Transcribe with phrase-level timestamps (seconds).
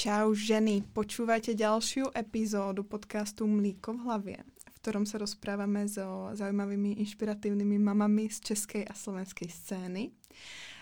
[0.00, 6.96] Čau ženy, počúvajte ďalšiu epizódu podcastu Mlíko v hlavě, v ktorom sa rozprávame so zaujímavými
[7.04, 10.08] inšpiratívnymi mamami z českej a slovenskej scény.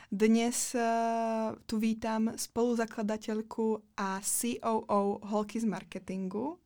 [0.07, 6.62] Dnes uh, tu vítam spoluzakladateľku a COO Holky z marketingu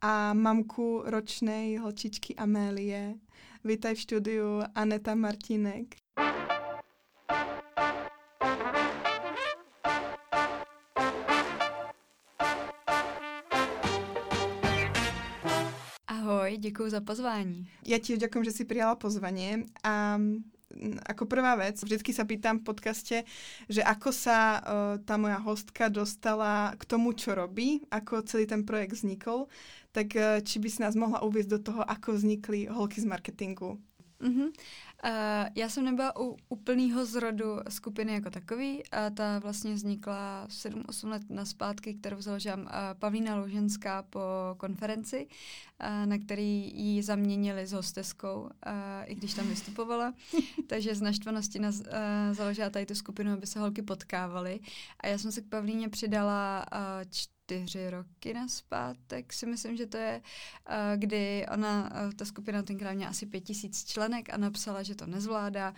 [0.00, 3.20] a mamku ročnej holčičky Amélie.
[3.68, 6.00] Vítaj v štúdiu Aneta Martinek.
[16.62, 17.66] Děkuji za pozvání.
[17.82, 20.14] Ja ti ďakujem, že si prijala pozvanie a
[21.04, 23.16] ako prvá vec, vždycky sa pýtam v podcaste,
[23.68, 24.60] že ako sa uh,
[25.04, 29.52] tá moja hostka dostala k tomu, čo robí, ako celý ten projekt vznikol,
[29.92, 33.76] tak uh, či by si nás mohla uviezť do toho, ako vznikli holky z marketingu.
[34.22, 34.52] Uh-huh.
[35.04, 41.08] Uh, já jsem nebyla u úplného zrodu skupiny jako takový a ta vlastně vznikla 7-8
[41.08, 42.66] let na zpátky, kterou založila uh,
[42.98, 44.20] Pavlína Louženská po
[44.56, 45.30] konferenci, uh,
[46.04, 48.48] na který ji zaměnili s hosteskou,
[49.04, 50.14] i když tam vystupovala.
[50.66, 51.66] Takže z naštvanosti uh,
[52.32, 54.60] založila tady tu skupinu, aby se holky potkávaly.
[55.00, 56.66] A já jsem se k Pavlíně přidala
[57.10, 60.22] čtyři roky na zpátek, si myslím, že to je,
[60.96, 65.74] kdy ona, ta skupina tenkrát měla asi pět tisíc členek a napsala, že to nezvládá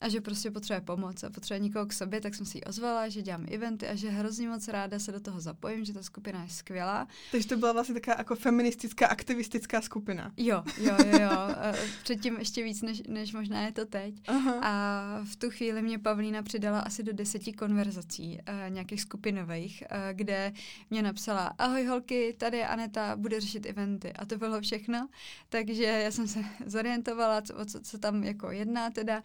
[0.00, 3.08] a že prostě potřebuje pomoc a potřebuje někoho k sobě, tak jsem si ji ozvala,
[3.08, 6.42] že dělám eventy a že hrozně moc ráda se do toho zapojím, že ta skupina
[6.42, 7.08] je skvělá.
[7.32, 10.32] Takže to byla vlastně taková jako feministická, aktivistická skupina.
[10.36, 11.30] Jo, jo, jo, jo.
[12.02, 14.14] Předtím ještě víc, než, než možná je to teď.
[14.26, 14.60] Aha.
[14.62, 20.52] A v tu chvíli mě Pavlína přidala asi do deseti konverzací, nějakých skupinových, kde
[20.90, 24.12] mě napsala, ahoj holky, tady je Aneta, bude řešit eventy.
[24.12, 25.08] A to bylo všechno.
[25.48, 29.22] Takže já jsem se zorientovala, co, co, co tam jako jedná teda.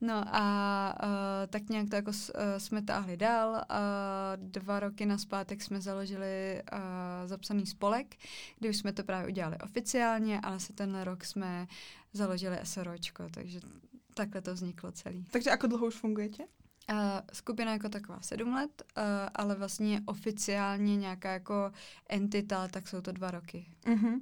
[0.00, 0.44] No a
[1.02, 1.10] uh,
[1.50, 3.50] tak nějak to jako uh, jsme táhli dál.
[3.50, 3.60] Uh,
[4.36, 6.78] dva roky naspátek jsme založili uh,
[7.26, 8.16] zapsaný spolek,
[8.58, 11.66] kdy už jsme to právě udělali oficiálně, ale se tenhle rok jsme
[12.12, 13.60] založili SROčko, takže
[14.14, 15.24] takhle to vzniklo celý.
[15.30, 16.44] Takže ako dlouho už fungujete?
[16.90, 16.98] Uh,
[17.32, 19.02] skupina jako taková sedm let, uh,
[19.34, 21.72] ale vlastně oficiálně nějaká jako
[22.08, 23.66] entita, tak jsou to dva roky.
[23.84, 24.20] Uh-huh.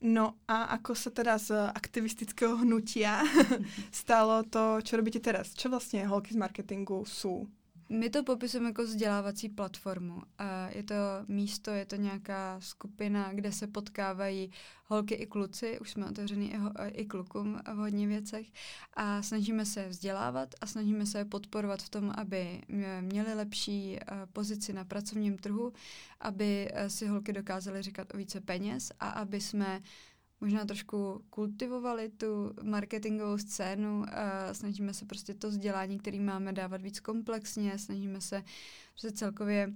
[0.00, 3.26] No a ako sa teda z aktivistického hnutia
[3.90, 5.54] stalo to, čo robíte teraz?
[5.54, 7.48] Čo vlastně holky z marketingu sú?
[7.90, 10.22] My to popisujeme jako vzdělávací platformu.
[10.38, 10.94] A je to
[11.28, 14.50] místo, je to nějaká skupina, kde se potkávají
[14.84, 18.46] holky i kluci, už jsme otevřený i, ho, i klukům v hodně věcech
[18.94, 22.62] a snažíme se vzdělávat a snažíme se podporovat v tom, aby
[23.00, 23.98] měli lepší
[24.32, 25.72] pozici na pracovním trhu,
[26.20, 29.82] aby si holky dokázaly říkat o více peněz a aby jsme
[30.40, 36.82] možná trošku kultivovali tu marketingovou scénu a snažíme se prostě to vzdělání, který máme, dávat
[36.82, 38.42] víc komplexně, snažíme se
[38.90, 39.74] prostě celkově uh,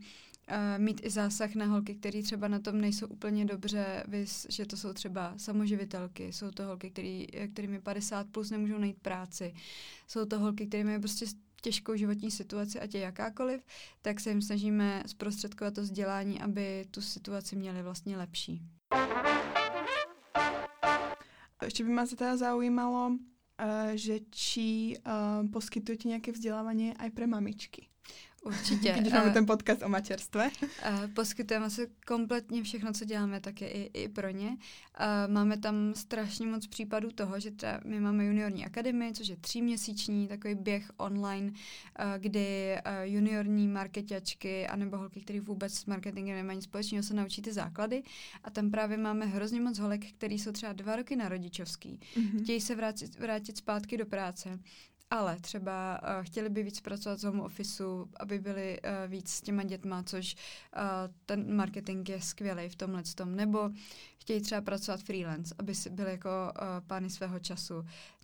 [0.79, 4.77] mít i zásah na holky, které třeba na tom nejsou úplně dobře, vys, že to
[4.77, 9.55] jsou třeba samoživitelky, jsou to holky, který, kterými 50 plus nemůžou najít práci,
[10.09, 11.27] jsou to holky, které mají prostě
[11.63, 13.61] těžkou životní situaci, ať je jakákoliv,
[14.03, 18.63] tak se jim snažíme zprostředkovat to vzdělání, aby tu situaci měli vlastně lepší.
[21.69, 27.92] Ešte by ma teda zaujímalo, uh, že či uh, poskytujete nejaké vzdelávanie aj pre mamičky.
[28.43, 28.95] Určitě.
[29.01, 30.51] Když máme uh, ten podcast o materstve.
[30.63, 34.49] Uh, poskytujeme se kompletně všechno, co děláme, tak je i, i pro ně.
[34.49, 39.37] Uh, máme tam strašně moc případů toho, že třeba my máme juniorní akademii, což je
[39.37, 41.55] tříměsíční takový běh online, uh,
[42.19, 47.43] kdy uh, juniorní marketačky anebo holky, které vůbec s marketingem nemají nic společného, se naučí
[47.43, 48.03] ty základy.
[48.45, 52.01] A tam právě máme hrozně moc holek, který jsou třeba dva roky na rodičovský.
[52.17, 52.43] Mm-hmm.
[52.43, 54.59] Chtějí se vrátit, vrátit zpátky do práce
[55.13, 59.41] ale třeba uh, chtěli by víc pracovat z home officeu, aby byli uh, víc s
[59.41, 60.37] těma dětma, což
[60.77, 60.83] uh,
[61.27, 63.37] ten marketing je skvělý v tomhle tom.
[63.37, 63.71] Nebo
[64.23, 67.75] chtějí třeba pracovat freelance, aby si byli jako uh, pány svého času.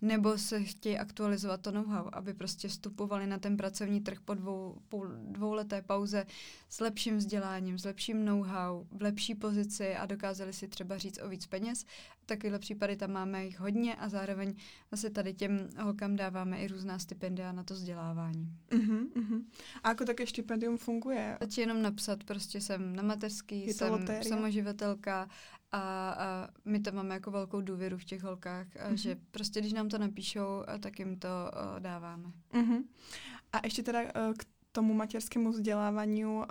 [0.01, 4.81] Nebo se chtějí aktualizovat to know-how, aby prostě vstupovali na ten pracovní trh po dvou,
[4.89, 6.25] po dvouleté pauze
[6.69, 11.29] s lepším vzděláním, s lepším know-how, v lepší pozici a dokázali si třeba říct o
[11.29, 11.85] víc peněz.
[12.25, 14.53] Takovéhle případy tam máme jich hodně a zároveň
[14.91, 18.53] zase tady těm holkám dáváme i různá stipendia na to vzdělávání.
[18.69, 19.43] Uh-huh, uh-huh.
[19.83, 21.33] A jako také stipendium funguje?
[21.35, 24.23] Stačí jenom napsat, prostě jsem na mateřský, jsem lotéria?
[24.23, 25.29] samoživatelka
[25.71, 28.93] a, a my to máme jako velkou důvěru v těch holkách, mm-hmm.
[28.93, 31.29] že prostě když nám to napíšou, tak jim to
[31.79, 32.31] dáváme.
[32.53, 32.83] Mm-hmm.
[33.53, 34.03] A ještě teda
[34.37, 34.45] k
[34.79, 36.47] tomu materskému vzdelávaniu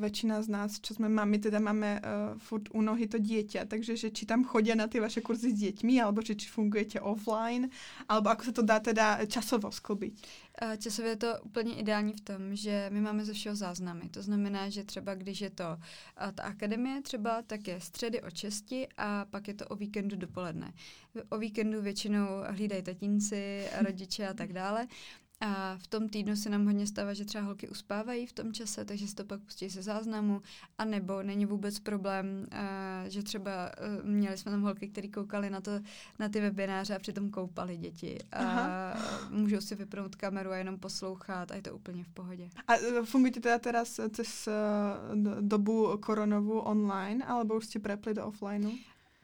[0.00, 2.00] väčšina z nás, čo sme mami, teda máme uh,
[2.40, 5.60] furt u nohy to dieťa, takže že či tam chodia na tie vaše kurzy s
[5.60, 7.68] deťmi, alebo či, či fungujete offline,
[8.08, 10.48] alebo ako sa to dá teda časovo sklbiť?
[10.78, 14.08] Časově je to úplně ideální v tom, že my máme ze všeho záznamy.
[14.08, 15.64] To znamená, že třeba když je to
[16.34, 20.72] ta akademie třeba, tak je středy o česti a pak je to o víkendu dopoledne.
[21.28, 24.86] O víkendu většinou hlídají tatínci, rodiče a tak dále.
[25.42, 28.84] A v tom týdnu se nám hodně stává, že třeba holky uspávají v tom čase,
[28.84, 30.42] takže si to pak pustí se záznamu,
[30.78, 33.70] a nebo není vůbec problém, uh, že třeba
[34.00, 35.70] uh, měli jsme tam holky, které koukali na, to,
[36.18, 38.18] na ty webináře a přitom koupali děti.
[38.32, 38.94] A
[39.30, 42.48] můžou si vypnout kameru a jenom poslouchat a je to úplně v pohodě.
[42.66, 48.26] A e, fungujete teda teraz cez uh, dobu koronovu online, alebo už jste prepli do
[48.26, 48.70] offlineu?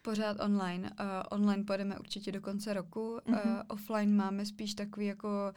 [0.02, 0.90] Pořád online.
[0.90, 3.18] Uh, online pojedeme určitě do konce roku.
[3.26, 3.54] Mm-hmm.
[3.54, 5.56] Uh, offline máme spíš takový jako uh,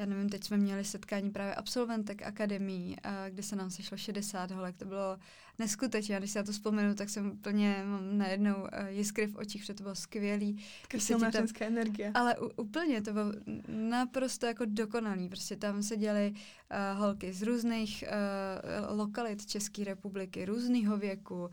[0.00, 2.96] já nevím, teď jsme měli setkání právě absolventek akademí,
[3.28, 5.18] kde se nám sešlo 60 holek, to bylo
[5.58, 9.62] neskutečné, když si na to vzpomenu, tak jsem úplně mám najednou uh, jiskry v očích,
[9.62, 10.64] protože to bylo skvělý.
[10.98, 12.10] Silná tam, energie.
[12.14, 13.32] Ale u, úplně, to bylo
[13.68, 20.44] naprosto jako dokonalý, prostě tam se děly uh, holky z různých uh, lokalit České republiky,
[20.44, 21.50] různého věku,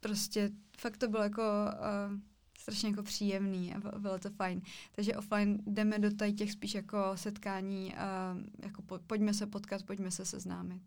[0.00, 1.42] prostě fakt to bylo jako...
[2.12, 2.31] Uh,
[2.62, 4.62] strašně jako příjemný a bylo to fajn.
[4.94, 9.82] Takže offline jdeme do tady těch spíš jako setkání, a jako po, pojďme se potkat,
[9.82, 10.82] pojďme se seznámit.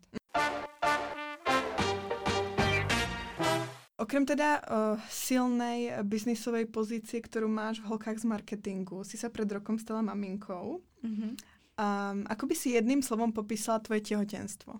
[3.96, 9.48] Okrem teda uh, silnej biznisovej pozície, ktorú máš v holkách z marketingu, si sa pred
[9.48, 10.84] rokom stala maminkou.
[11.00, 11.32] Mm-hmm.
[11.80, 14.78] Um, ako by si jedným slovom popísala tvoje těhotenstvo?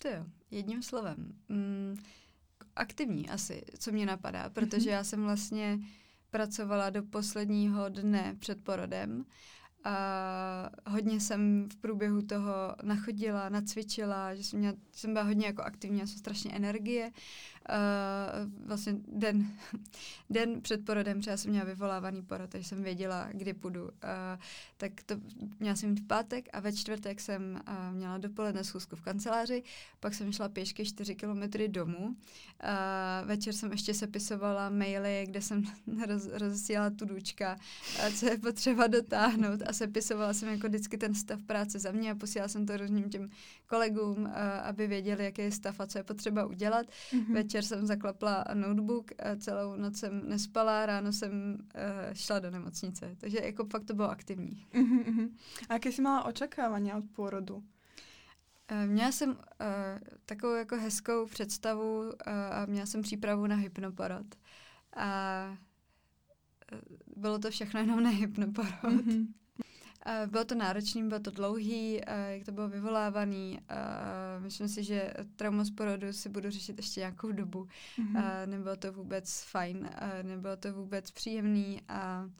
[0.00, 1.36] To jo, jedním slovem.
[1.48, 2.00] Mm,
[2.76, 5.78] aktivní asi, co mě napadá, protože já jsem vlastně
[6.30, 9.24] pracovala do posledního dne před porodem
[9.84, 15.62] a hodně jsem v průběhu toho nachodila, nacvičila, že jsem, měla, jsem byla hodně jako
[15.62, 17.10] aktivní, já jsem strašně energie
[17.68, 19.46] uh, vlastně den,
[20.30, 23.82] den před porodem, protože já jsem měla vyvolávaný porod, takže jsem věděla, kdy půjdu.
[23.84, 23.90] Uh,
[24.76, 25.14] tak to
[25.60, 29.62] měla jsem v pátek a ve čtvrtek jsem uh, měla dopoledne schůzku v kanceláři,
[30.00, 32.06] pak jsem šla pěšky 4 kilometry domů.
[32.06, 32.16] Uh,
[33.28, 35.62] večer jsem ještě sepisovala maily, kde jsem
[36.06, 37.56] roz, rozesílala tu důčka,
[37.98, 42.10] uh, co je potřeba dotáhnout a sepisovala jsem jako vždycky ten stav práce za mě
[42.10, 43.30] a posílala jsem to různým těm
[43.66, 44.30] kolegům, uh,
[44.62, 46.86] aby věděli, jaký je stav a co je potřeba udělat.
[46.86, 47.34] Mm-hmm.
[47.34, 53.16] Večer jsem zaklapla notebook, uh, celou noc jsem nespala, ráno jsem uh, šla do nemocnice.
[53.18, 54.66] Takže jako fakt to bylo aktivní.
[54.72, 55.30] Mm-hmm.
[55.68, 57.64] A jaké jsi měla očekávání od porodu?
[58.86, 59.36] Měla jsem uh,
[60.26, 62.12] takovou jako hezkou představu uh,
[62.52, 64.26] a měla jsem přípravu na hypnoporod.
[64.96, 65.56] A
[67.16, 68.82] bylo to všechno jenom na hypnoporod.
[68.82, 69.26] Mm-hmm.
[70.26, 73.60] Bylo to náročný, bylo to dlouhý, jak to bylo vyvolávaný.
[74.38, 77.68] Myslím si, že trauma z porodu si budu řešit ještě nějakou dobu.
[77.98, 78.46] Mm-hmm.
[78.46, 79.90] Nebylo to vůbec fajn,
[80.22, 82.30] nebylo to vůbec příjemný a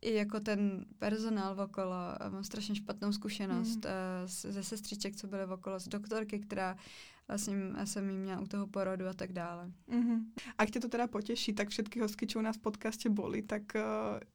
[0.00, 1.94] i jako ten personál okolo,
[2.28, 4.26] mám strašně špatnou zkušenost mm.
[4.26, 6.76] ze sestřiček, co byly okolo, z doktorky, která
[7.28, 7.54] vlastně
[7.84, 9.70] jsem jí měla u toho porodu a tak dále.
[9.88, 10.24] Mm-hmm.
[10.58, 13.62] A tě to teda potěší, tak všetky hostky, čo u nás v podcaste boli, tak
[13.74, 13.80] uh,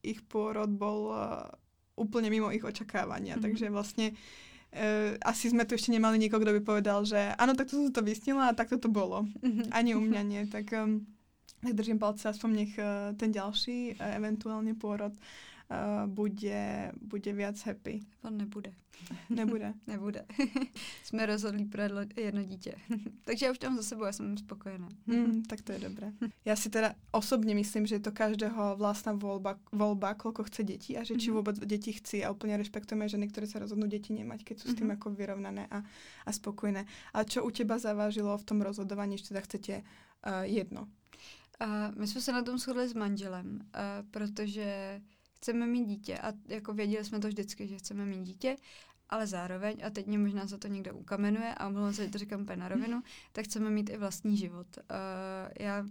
[0.02, 1.14] ich porod bol uh,
[1.96, 3.42] úplně mimo ich očakávania, mm-hmm.
[3.42, 4.12] takže vlastně
[4.74, 7.92] Uh, asi jsme tu ještě nemali nikoho, kdo by povedal, že ano, tak to jsem
[7.92, 9.22] to vysnila a tak to to bylo.
[9.22, 9.68] Mm-hmm.
[9.70, 10.46] Ani u mě nie.
[10.46, 11.06] Tak, um,
[11.62, 15.18] tak držím palce, aspoň nech uh, ten další, uh, eventuálně pôrod, uh,
[16.06, 18.00] bude, bude viac happy.
[18.22, 18.74] On nebude.
[19.30, 19.74] Nebude.
[19.86, 20.24] nebude.
[21.04, 21.82] Jsme rozhodli pro
[22.16, 22.74] jedno dítě.
[23.24, 24.88] Takže já už tam za sebou, já jsem spokojená.
[25.06, 26.12] Mm, tak to je dobré.
[26.44, 30.98] Já si teda osobně myslím, že je to každého vlastná volba, volba kolko chce dětí
[30.98, 31.34] a že či mm-hmm.
[31.34, 34.74] vůbec děti chci a úplně respektujeme ženy, které se rozhodnou děti nemať, keď jsou s
[34.74, 34.90] tím mm-hmm.
[34.90, 35.82] jako vyrovnané a,
[36.26, 36.84] a spokojné.
[37.14, 39.82] A čo u těba zavážilo v tom rozhodování, že teda chcete uh,
[40.42, 40.82] jedno?
[40.82, 45.00] Uh, my jsme se na tom shodli s manželem, uh, protože
[45.44, 48.56] chceme mít dítě a jako věděli jsme to vždycky, že chceme mít dítě,
[49.10, 52.18] ale zároveň, a teď mě možná za to někdo ukamenuje a omlouvám se, že to
[52.18, 54.66] říkám úplně na rovinu, tak chceme mít i vlastní život.
[54.76, 55.86] Uh, já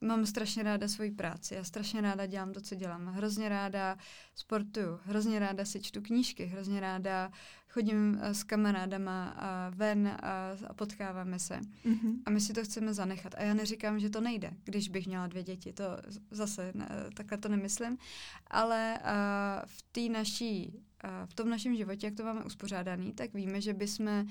[0.00, 3.06] mám strašně ráda svoji práci, já strašně ráda dělám to, co dělám.
[3.06, 3.96] Hrozně ráda
[4.34, 7.30] sportuju, hrozně ráda si čtu knížky, hrozně ráda
[7.76, 11.60] chodím eh, s kamarádama a ven a, a potkáváme se.
[11.60, 12.14] Mm-hmm.
[12.26, 13.34] A my si to chceme zanechat.
[13.34, 15.72] A já neříkám, že to nejde, když bych měla dvě děti.
[15.72, 15.84] To
[16.30, 17.98] zase ne, takhle to nemyslím.
[18.46, 20.80] Ale a, v té naší,
[21.26, 24.26] v tom našem životě, jak to máme uspořádaný, tak víme, že bychom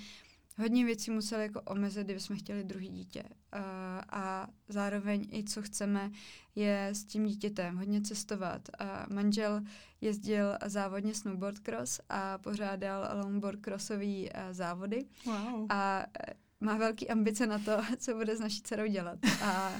[0.57, 3.24] hodně věcí museli jako omezit, kdyby jsme chtěli druhý dítě.
[3.24, 3.59] Uh,
[4.09, 6.12] a zároveň i co chceme,
[6.55, 8.69] je s tím dítětem hodně cestovat.
[8.81, 9.62] Uh, manžel
[10.01, 15.05] jezdil závodně snowboard cross a pořádal longboard crossový uh, závody.
[15.25, 15.65] Wow.
[15.69, 16.05] A
[16.59, 19.19] má velký ambice na to, co bude s naší dcerou dělat.
[19.43, 19.71] A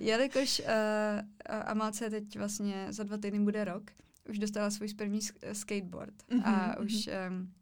[0.00, 0.66] jelikož uh,
[1.66, 3.82] Amáce teď vlastně za dva týdny bude rok,
[4.28, 5.20] už dostala svůj první
[5.52, 6.86] skateboard mm-hmm, a mhm.
[6.86, 7.52] už um,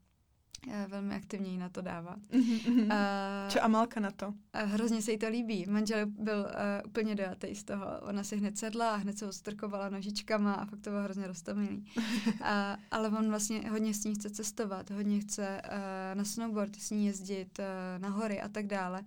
[0.86, 2.16] velmi aktivně jí na to dává.
[2.30, 2.82] Mm-hmm.
[2.82, 4.28] Uh, Čo Amalka na to?
[4.28, 5.66] Uh, hrozně se jí to líbí.
[5.68, 6.46] Manžel byl uh,
[6.86, 7.86] úplně dojatý z toho.
[8.00, 11.84] Ona si hned sedla a hned se ostrkovala nožičkama a fakt to bylo hrozně roztomilý.
[11.96, 12.02] uh,
[12.90, 17.06] ale on vlastně hodně s ní chce cestovat, hodně chce uh, na snowboard s ní
[17.06, 19.04] jezdit uh, na hory a tak dále.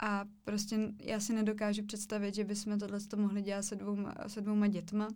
[0.00, 4.66] A prostě já si nedokážu představit, že bychom tohle mohli dělat se dvouma, se dvouma
[4.66, 5.08] dětma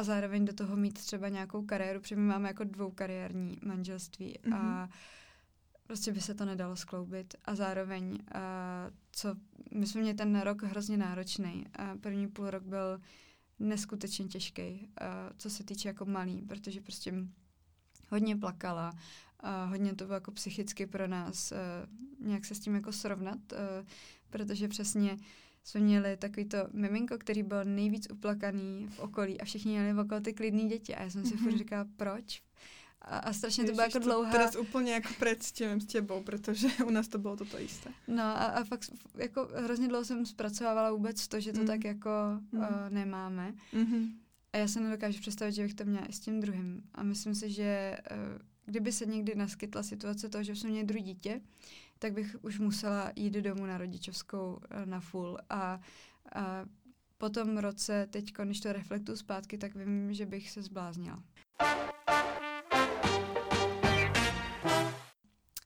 [0.00, 4.54] a zároveň do toho mít třeba nějakou kariéru, protože my máme jako dvoukariérní manželství mm-hmm.
[4.54, 4.90] a mhm.
[5.86, 7.34] prostě by se to nedalo skloubit.
[7.44, 8.18] A zároveň, uh,
[9.12, 9.34] co,
[9.74, 11.66] my jsme měli ten rok hrozně náročný.
[11.78, 13.00] Uh, první půl rok byl
[13.58, 14.62] neskutečně těžký,
[15.00, 17.14] uh, co se týče jako malý, protože prostě
[18.08, 22.74] hodně plakala, uh, hodně to bylo jako psychicky pro nás uh, nějak se s tím
[22.74, 23.88] jako srovnat, uh,
[24.30, 25.16] protože přesně
[25.64, 30.20] jsme měli takový to miminko, který byl nejvíc uplakaný v okolí a všichni měli okolo
[30.20, 30.94] ty klidný děti.
[30.94, 31.38] A já jsem si mm-hmm.
[31.38, 31.58] furt mhm.
[31.58, 32.42] říkala, proč?
[33.02, 34.32] A, a strašně Ježiš, to bylo jako dlouhá...
[34.32, 37.90] Teraz úplně jako představím s těbou, protože u nás to bylo toto jisté.
[38.08, 41.66] No a, a fakt jako hrozně dlouho jsem zpracovávala vůbec to, že to mm.
[41.66, 42.10] tak jako
[42.52, 42.60] mm.
[42.60, 43.54] uh, nemáme.
[43.74, 44.08] Mm-hmm.
[44.52, 46.82] A já se nedokážu představit, že bych to měla i s tím druhým.
[46.94, 51.02] A myslím si, že uh, kdyby se někdy naskytla situace toho, že jsme měli druhé
[51.02, 51.40] dítě,
[52.00, 55.38] tak bych už musela jít domů na rodičovskou eh, na full.
[55.50, 55.80] A, a
[57.18, 61.22] po tom roce, teď, když to reflektuju zpátky, tak vím, že bych se zbláznila.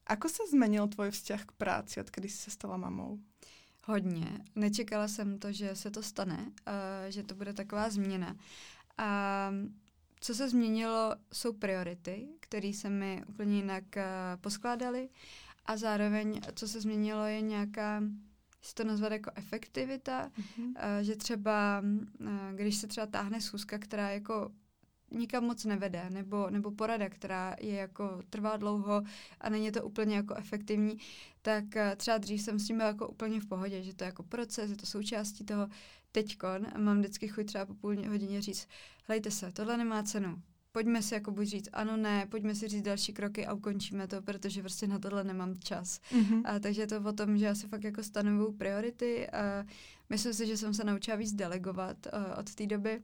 [0.07, 3.19] Ako se změnil tvůj vzťah k práci, odkdy jsi se stala mamou?
[3.85, 4.41] Hodně.
[4.55, 6.53] Nečekala jsem to, že se to stane, uh,
[7.09, 8.37] že to bude taková změna.
[8.99, 9.51] A
[10.21, 14.03] co se změnilo, jsou priority, které se mi úplně jinak uh,
[14.41, 15.09] poskládaly.
[15.67, 18.03] A zároveň, co se změnilo, je nějaká,
[18.63, 21.01] si to nazvat jako efektivita, mm-hmm.
[21.01, 21.83] že třeba,
[22.21, 24.51] uh, když se třeba táhne schůzka, která jako
[25.11, 29.03] nikam moc nevede, nebo, nebo porada, která je jako trvá dlouho
[29.41, 30.99] a není to úplně jako efektivní,
[31.43, 34.07] tak uh, třeba dřív jsem s tím byla jako úplně v pohodě, že to je
[34.07, 35.69] jako proces, je to součástí toho.
[36.13, 38.69] Teďkon mám vždycky chuť třeba po půl hodině říct,
[39.07, 40.43] hlejte se, tohle nemá cenu,
[40.75, 44.23] pojďme si jako buď říct ano, ne, pojďme si říct další kroky a ukončíme to,
[44.23, 46.01] protože prostě na tohle nemám čas.
[46.13, 46.43] Mm-hmm.
[46.45, 49.65] A, takže je to o tom, že já si fakt jako stanovuju priority a
[50.11, 53.03] myslím si, že jsem se naučila víc delegovat uh, od té doby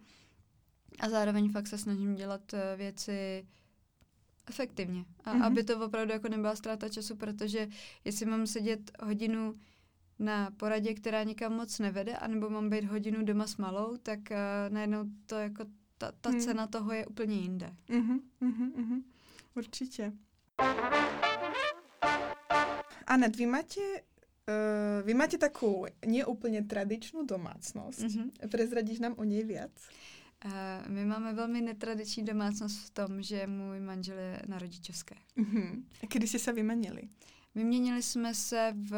[1.01, 3.47] a zároveň fakt se snažím dělat uh, věci
[4.49, 5.05] efektivně.
[5.25, 5.45] A mm-hmm.
[5.45, 7.69] aby to opravdu jako nebyla ztráta času, protože
[8.05, 9.55] jestli mám sedět hodinu
[10.19, 14.37] na poradě, která nikam moc nevede, anebo mám být hodinu doma s malou, tak uh,
[14.69, 15.65] najednou to jako
[16.01, 16.41] ta, ta hmm.
[16.41, 17.77] cena toho je úplně jinde.
[17.89, 19.03] Uh-huh, uh-huh, uh-huh.
[19.57, 20.13] Určitě.
[23.07, 28.01] Anet, vy máte, uh, vy máte takovou neúplně tradičnou domácnost.
[28.01, 28.31] Uh-huh.
[28.51, 29.89] Prezradíš nám o něj víc?
[30.45, 30.53] Uh,
[30.89, 35.15] my máme velmi netradiční domácnost v tom, že můj manžel je na rodičovské.
[35.37, 35.83] Uh-huh.
[36.03, 37.03] A kdy jste se vyměnili?
[37.55, 38.95] Vyměnili jsme se v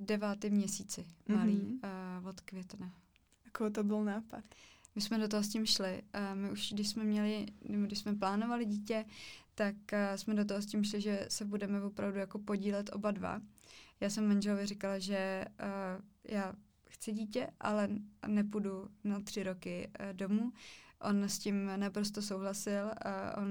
[0.00, 2.20] devátém měsíci, malý, uh-huh.
[2.20, 2.92] uh, od května.
[3.44, 4.44] Jakou to byl nápad?
[4.94, 6.02] My jsme do toho s tím šli.
[6.14, 9.04] Uh, my už, když jsme měli, když jsme plánovali dítě,
[9.54, 13.10] tak uh, jsme do toho s tím šli, že se budeme opravdu jako podílet oba
[13.10, 13.40] dva.
[14.00, 16.54] Já jsem manželovi říkala, že uh, já
[16.88, 17.88] chci dítě, ale
[18.26, 20.52] nepůjdu na tři roky uh, domů.
[21.00, 23.48] On s tím naprosto souhlasil a on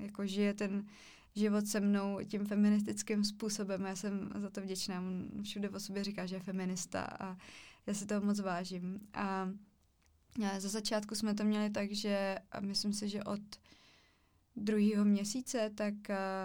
[0.00, 0.86] jako žije ten
[1.34, 3.82] život se mnou tím feministickým způsobem.
[3.82, 4.98] Já jsem za to vděčná.
[5.00, 7.36] On všude o sobě říká, že je feminista a
[7.86, 9.00] já si toho moc vážím.
[9.14, 9.50] A
[10.58, 13.40] za začátku jsme to měli tak, že myslím si, že od
[14.56, 15.94] druhého měsíce, tak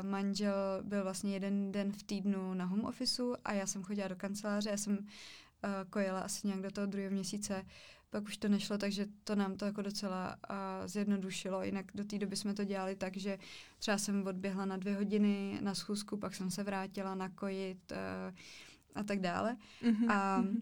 [0.02, 0.54] manžel
[0.84, 4.70] byl vlastně jeden den v týdnu na home officeu a já jsem chodila do kanceláře,
[4.70, 5.08] já jsem
[5.90, 7.66] kojela asi nějak do toho druhého měsíce,
[8.10, 10.56] pak už to nešlo, takže to nám to jako docela uh,
[10.88, 11.64] zjednodušilo.
[11.64, 13.38] Jinak do té doby jsme to dělali tak, že
[13.80, 17.98] třeba jsem odběhla na dvě hodiny na schůzku, pak jsem se vrátila nakojit uh,
[18.96, 19.58] a tak dále.
[19.82, 20.62] Mm-hmm, a mm-hmm.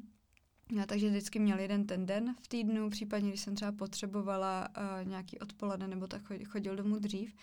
[0.71, 5.07] Já takže vždycky měl jeden ten den v týdnu, případně když jsem třeba potřebovala uh,
[5.07, 7.35] nějaký odpoledne nebo tak chodil domů dřív.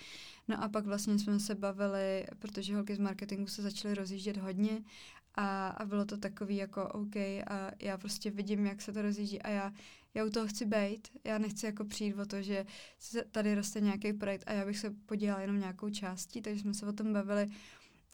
[0.48, 4.82] No a pak vlastně jsme se bavili, protože holky z marketingu se začaly rozjíždět hodně
[5.34, 9.42] a, a bylo to takový jako OK a já prostě vidím, jak se to rozjíždí
[9.42, 9.72] a já,
[10.14, 11.08] já u toho chci být.
[11.24, 12.66] Já nechci jako přijít o to, že
[13.30, 16.86] tady roste nějaký projekt a já bych se podělala jenom nějakou částí, takže jsme se
[16.86, 17.50] o tom bavili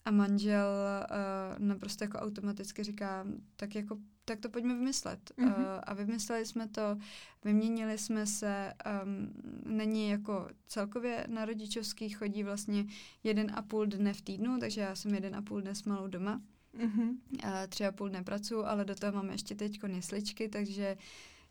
[0.04, 0.68] a manžel
[1.10, 5.32] uh, naprosto jako automaticky říká, tak jako tak to pojďme vymyslet.
[5.38, 5.60] Mm-hmm.
[5.60, 6.98] Uh, a vymysleli jsme to,
[7.44, 8.72] vyměnili jsme se,
[9.04, 9.32] um,
[9.76, 12.86] není jako celkově na rodičovský, chodí vlastně
[13.24, 16.06] jeden a půl dne v týdnu, takže já jsem jeden a půl dne s malou
[16.06, 16.40] doma.
[16.78, 17.08] Mm-hmm.
[17.08, 20.96] Uh, tři a půl dne pracuji, ale do toho máme ještě teď jesličky, takže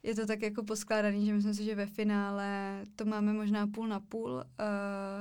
[0.04, 3.88] je to tak jako poskládaný, že myslím si, že ve finále to máme možná půl
[3.88, 4.44] na půl, uh,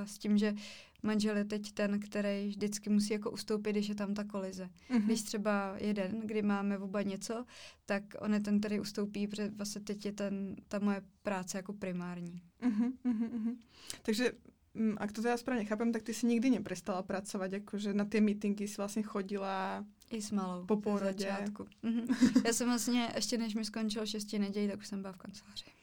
[0.05, 0.55] s tím, že
[1.07, 4.71] manžel je teď ten, který vždycky musí jako ustoupit, když je tam ta kolize.
[4.91, 5.03] Mm-hmm.
[5.05, 7.45] Když třeba jeden, kdy máme oba něco,
[7.87, 11.73] tak on je ten, který ustoupí, protože vlastně teď je ten, ta moje práce jako
[11.73, 12.43] primární.
[12.63, 13.57] Mm-hmm, mm-hmm.
[14.03, 14.33] Takže
[14.75, 18.21] mm, ak to teda správně chápem, tak ty si nikdy neprestala pracovat, jakože na ty
[18.21, 20.67] meetingy si vlastně chodila i s malou.
[20.67, 21.37] Po porodě.
[21.85, 22.43] Mm-hmm.
[22.47, 25.76] Já jsem vlastně, ještě než mi skončilo šesti nedělí, tak už jsem byla v kanceláři.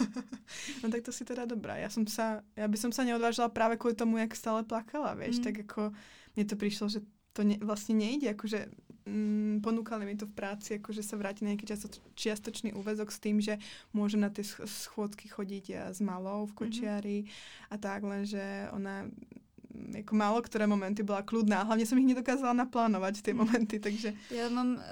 [0.82, 1.76] no tak to si teda dobrá.
[1.76, 5.38] Já jsem se, já by som sa neodvážila právě kvůli tomu, jak stále plakala, vieš,
[5.38, 5.44] mm.
[5.44, 5.92] tak jako
[6.36, 7.00] mně to přišlo, že
[7.32, 8.66] to ne, vlastně nejde, jakože
[9.06, 13.20] mm, ponúkali mi to v práci, jakože se vrátí na nějaký často, čiastočný úvezok s
[13.20, 13.58] tým, že
[13.92, 16.56] můžu na ty schôdky chodit s malou v mhm.
[16.56, 17.66] kočiari mm-hmm.
[17.70, 19.04] a tak, lenže ona
[19.96, 21.62] jako málo které momenty byla kludná.
[21.62, 23.46] Hlavně jsem jich nedokázala naplánovat ty mhm.
[23.46, 24.14] momenty, takže...
[24.30, 24.82] Já mám uh,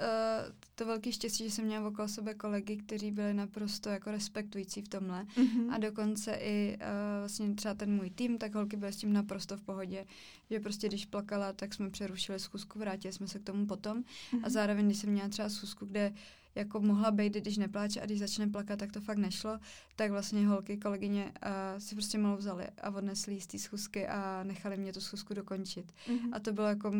[0.75, 4.87] to velké štěstí, že jsem měla okolo sebe kolegy, kteří byli naprosto jako respektující v
[4.87, 5.73] tomhle mm-hmm.
[5.73, 6.85] a dokonce i uh,
[7.19, 10.05] vlastně třeba ten můj tým, tak holky byly s tím naprosto v pohodě,
[10.49, 14.41] že prostě když plakala, tak jsme přerušili schůzku, vrátili jsme se k tomu potom mm-hmm.
[14.43, 16.13] a zároveň, když jsem měla třeba schůzku, kde
[16.55, 19.59] jako mohla být, když nepláče a když začne plakat, tak to fakt nešlo,
[19.95, 24.43] tak vlastně holky, kolegyně uh, si prostě malou vzali a odnesli z té schůzky a
[24.43, 25.93] nechali mě tu schůzku dokončit.
[26.07, 26.29] Mm-hmm.
[26.31, 26.95] A to bylo jako, uh,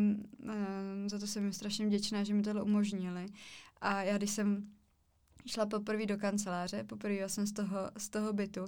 [1.06, 3.26] za to jsem jim strašně vděčná, že mi tohle umožnili.
[3.80, 4.66] A já když jsem
[5.46, 8.64] šla poprvé do kanceláře, poprvé jsem z toho, z toho bytu.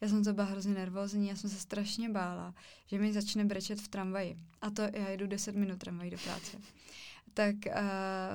[0.00, 2.54] Já jsem to byla hrozně nervózní, já jsem se strašně bála,
[2.86, 4.36] že mi začne brečet v tramvaji.
[4.60, 6.58] A to já jedu 10 minut tramvají do práce
[7.34, 7.72] tak uh,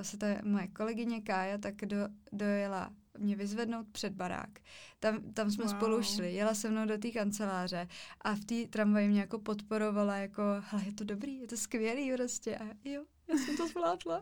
[0.01, 1.97] se ta moje kolegyně Kája tak do,
[2.31, 4.59] dojela mě vyzvednout před barák.
[4.99, 5.75] Tam, tam jsme wow.
[5.75, 7.87] spolu šli, jela se mnou do té kanceláře
[8.21, 12.11] a v té tramvaji mě jako podporovala, jako, hele, je to dobrý, je to skvělý
[12.15, 12.57] prostě.
[12.57, 14.21] A jo, já jsem to zvládla.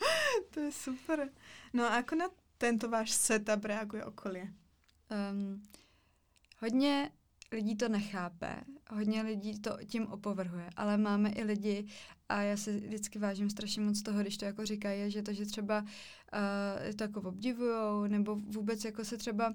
[0.50, 1.28] to je super.
[1.72, 2.26] No a jako na
[2.58, 4.40] tento váš setup reaguje okolí?
[5.30, 5.62] Um,
[6.58, 7.10] hodně
[7.54, 8.56] lidí to nechápe,
[8.90, 11.86] hodně lidí to tím opovrhuje, ale máme i lidi,
[12.28, 15.46] a já si vždycky vážím strašně moc toho, když to jako říkají, že to, že
[15.46, 19.54] třeba uh, to jako obdivujou, nebo vůbec jako se třeba,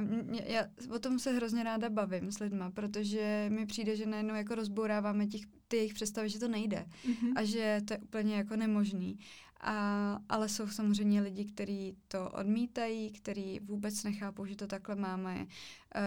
[0.00, 4.34] um, já o tom se hrozně ráda bavím s lidma, protože mi přijde, že najednou
[4.34, 7.32] jako rozbouráváme těch, ty jejich představy, že to nejde mm-hmm.
[7.36, 9.18] a že to je úplně jako nemožný.
[9.66, 15.46] A, ale jsou samozřejmě lidi, kteří to odmítají, kteří vůbec nechápou, že to takhle máme,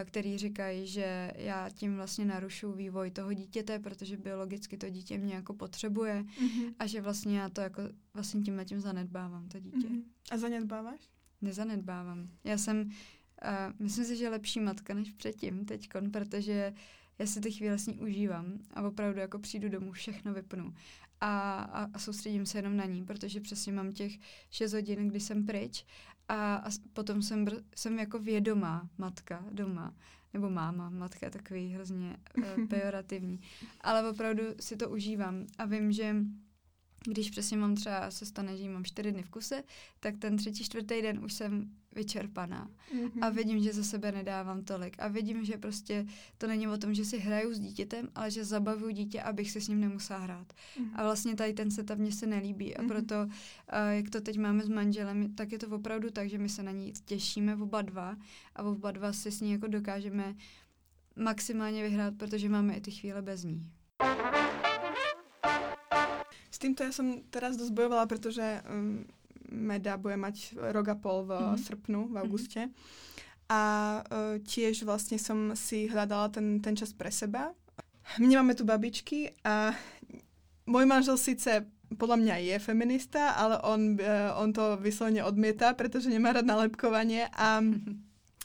[0.06, 5.36] kteří říkají, že já tím vlastně narušu vývoj toho dítěte, protože biologicky to dítě mě
[5.36, 6.74] jako potřebuje mm-hmm.
[6.80, 7.82] a že vlastně já to jako
[8.14, 9.88] vlastně tímhle tím zanedbávám, to dítě.
[9.88, 10.04] Mm-hmm.
[10.32, 11.00] A zanedbáváš?
[11.42, 12.30] Nezanedbávám.
[12.44, 12.90] Já jsem, uh,
[13.80, 16.74] myslím si, že lepší matka než předtím teďkon, protože
[17.20, 20.74] já si ty chvíle s ní užívám a opravdu jako přijdu domů, všechno vypnu
[21.22, 24.12] a, a, a soustředím se jenom na ní, protože přesně mám těch
[24.50, 25.86] 6 hodin, kdy jsem pryč
[26.28, 29.94] a, a potom jsem, br- jsem jako vědomá matka doma,
[30.34, 33.42] nebo máma, matka je takový hrozně uh, pejorativní,
[33.82, 36.16] ale opravdu si to užívám a vím, že
[37.06, 39.64] když přesně mám třeba, se stane, že mám čtyři dny v kuse,
[40.00, 42.70] tak ten třetí, čtvrtý den už jsem vyčerpaná.
[42.96, 43.26] Mm-hmm.
[43.26, 44.96] A vidím, že za sebe nedávám tolik.
[45.00, 46.06] A vidím, že prostě
[46.38, 49.62] to není o tom, že si hraju s dítětem, ale že zabavuju dítě, abych se
[49.62, 50.54] s ním nemusela hrát.
[50.54, 50.92] Mm-hmm.
[50.96, 52.78] A vlastně tady ten setup mně se nelíbí.
[52.78, 52.88] A mm-hmm.
[52.88, 53.32] proto, uh,
[53.90, 56.72] jak to teď máme s manželem, tak je to opravdu tak, že my se na
[56.72, 58.18] ní těšíme oba dva
[58.56, 60.36] a oba dva si s ní jako dokážeme
[61.16, 63.72] maximálně vyhrát, protože máme i ty chvíle bez ní.
[66.58, 69.06] S týmto ja som teraz dosť bojovala, pretože um,
[69.54, 71.62] Meda bude mať rok a pol v mm-hmm.
[71.62, 72.22] srpnu, v mhm.
[72.26, 72.62] auguste.
[72.66, 73.46] Mm-hmm.
[73.54, 73.62] A
[74.02, 77.54] uh, tiež vlastne som si hľadala ten, ten čas pre seba.
[78.18, 79.78] My máme tu babičky a
[80.66, 86.10] môj manžel síce podľa mňa je feminista, ale on, uh, on to vyslovene odmieta, pretože
[86.10, 87.62] nemá rád nalepkovanie a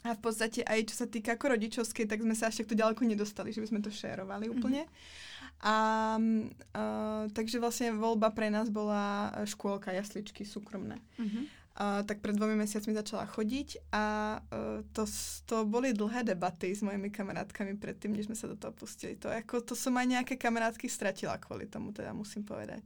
[0.02, 3.06] a v podstate aj čo sa týka ako rodičovskej, tak sme sa až takto ďaleko
[3.06, 4.82] nedostali, že by sme to šerovali úplne.
[4.90, 5.30] Mm-hmm.
[5.62, 10.98] A uh, takže vlastně volba pre nás bola škôlka, jasličky súkromné.
[11.18, 11.46] Uh-huh.
[11.72, 14.04] Uh, tak pred dvomi mesiacmi začala chodiť a
[14.42, 15.06] uh, to,
[15.46, 19.16] to boli dlhé debaty s mojimi kamarátkami predtým, než sme sa do toho pustili.
[19.16, 22.82] To, jako, to som aj nejaké kamarátky stratila kvôli tomu, teda musím povedať.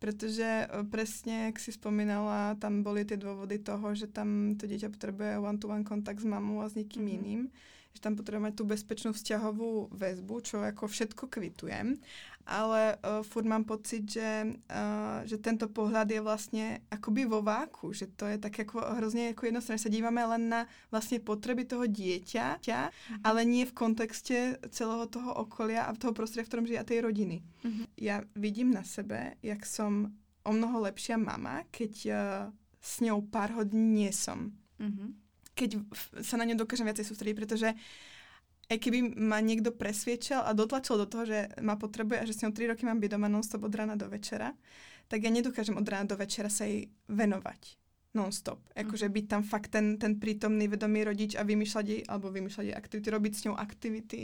[0.00, 4.88] Protože uh, presne, jak si spomínala, tam boli tie dôvody toho, že tam to dieťa
[4.88, 7.18] potrebuje one-to-one kontakt s mamou a s niekým mm-hmm.
[7.20, 7.42] iným
[7.96, 11.96] že tam potrebujeme tú bezpečnú vzťahovú väzbu, čo ako všetko kvitujem,
[12.46, 17.90] ale uh, furt mám pocit, že, uh, že tento pohľad je vlastne akoby vo váku,
[17.90, 19.78] že to je tak ako hrozně jako jednostranné.
[19.78, 23.20] Se díváme len na vlastně potřeby toho dieťa, mm-hmm.
[23.24, 27.00] ale nie v kontexte celého toho okolia a toho prostredia, v ktorom žije a tej
[27.00, 27.42] rodiny.
[27.64, 27.86] Mm-hmm.
[27.98, 32.16] Ja vidím na sebe, jak som o mnoho lepšia mama, keď uh,
[32.78, 34.54] s ňou pár hodín nie som.
[34.78, 35.25] Mm-hmm.
[35.56, 35.70] Keď
[36.20, 37.72] sa na ňu dokážem viacej sústrediť, pretože
[38.66, 42.42] aj keby ma niekto presviečal a dotlačil do toho, že ma potrebuje a že s
[42.42, 44.52] ňou 3 roky mám byť doma non-stop od rána do večera,
[45.06, 47.78] tak ja nedokážem od rána do večera sa jej venovať
[48.16, 48.58] non-stop.
[48.72, 49.12] Jakože mhm.
[49.12, 53.08] být tam fakt ten, ten prítomný, vedomý rodič a vymýšľať jej, alebo vymýšľať jej aktivity,
[53.12, 54.20] robiť s ňou aktivity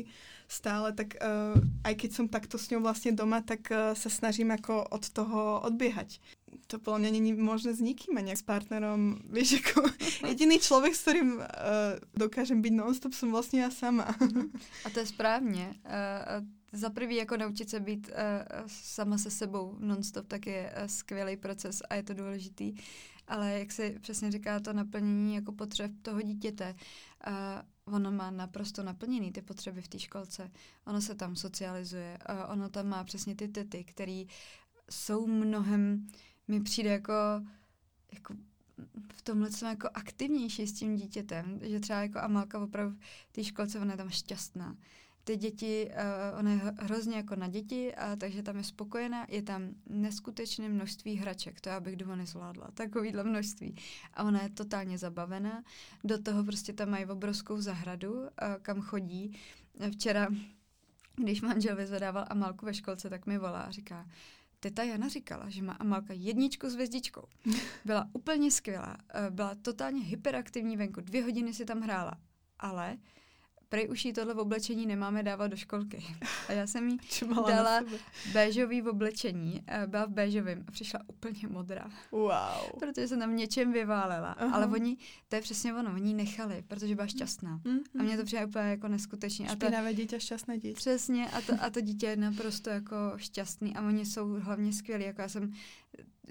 [0.49, 1.53] stále, tak uh,
[1.85, 5.61] aj keď som takto s ňou vlastně doma, tak uh, sa snažím jako od toho
[5.61, 6.21] odbiehať.
[6.73, 9.21] To podľa mňa není možné s nikým, ani s partnerom.
[9.35, 9.93] Vieš, jako
[10.27, 11.45] jediný člověk, s kterým uh,
[12.17, 14.09] dokážem být non-stop, som vlastně já sama.
[14.85, 15.75] a to je správně.
[15.85, 18.15] Uh, za prvý jako naučit se být uh,
[18.67, 22.75] sama se sebou non-stop, tak je uh, skvělý proces a je to důležitý
[23.29, 26.75] ale jak se přesně říká, to naplnění jako potřeb toho dítěte,
[27.27, 30.51] uh, ono má naprosto naplněný ty potřeby v té školce.
[30.87, 34.25] Ono se tam socializuje, uh, ono tam má přesně ty tety, které
[34.91, 36.07] jsou mnohem,
[36.53, 37.13] mi přijde jako,
[38.13, 38.35] jako
[39.13, 42.97] v tomhle jsem jako aktivnější s tím dítětem, že třeba jako Amalka opravdu
[43.29, 44.77] v té školce, ona je tam šťastná
[45.25, 49.43] ty děti, uh, ona je hrozně jako na děti, a takže tam je spokojená, je
[49.43, 53.75] tam neskutečné množství hraček, to já bych doma nezvládla, takovýhle množství.
[54.15, 55.65] A ona je totálně zabavená,
[56.05, 58.29] do toho prostě tam mají obrovskou zahradu, uh,
[58.63, 59.39] kam chodí.
[59.93, 60.29] Včera,
[61.17, 64.07] když manžel vyzvedával Amalku ve školce, tak mi volá a říká,
[64.63, 67.29] Teta Jana říkala, že má Amalka jedničku s hvězdičkou.
[67.85, 72.15] Byla úplně skvělá, eh, byla totálně hyperaktivní venku, dvě hodiny si tam hrála,
[72.59, 72.99] ale
[73.73, 76.05] prej už jí tohle oblečení nemáme dávat do školky.
[76.49, 76.99] A já jsem jí
[77.47, 77.81] dala
[78.33, 81.91] béžový oblečení, eh, byla v béžovém a přišla úplně modrá.
[82.11, 82.33] Wow.
[82.79, 84.37] Protože se tam něčem vyválela.
[84.41, 84.55] Uh-huh.
[84.55, 84.97] Ale oni,
[85.29, 87.61] to je přesně ono, oni nechali, protože byla šťastná.
[87.65, 87.81] Uh-huh.
[87.99, 89.49] A mě to přijde úplně jako neskutečně.
[89.49, 90.75] Špinavé dítě, šťastné dítě.
[90.75, 95.05] Přesně, a to, a to dítě je naprosto jako šťastný a oni jsou hlavně skvělí.
[95.05, 95.53] Jako já jsem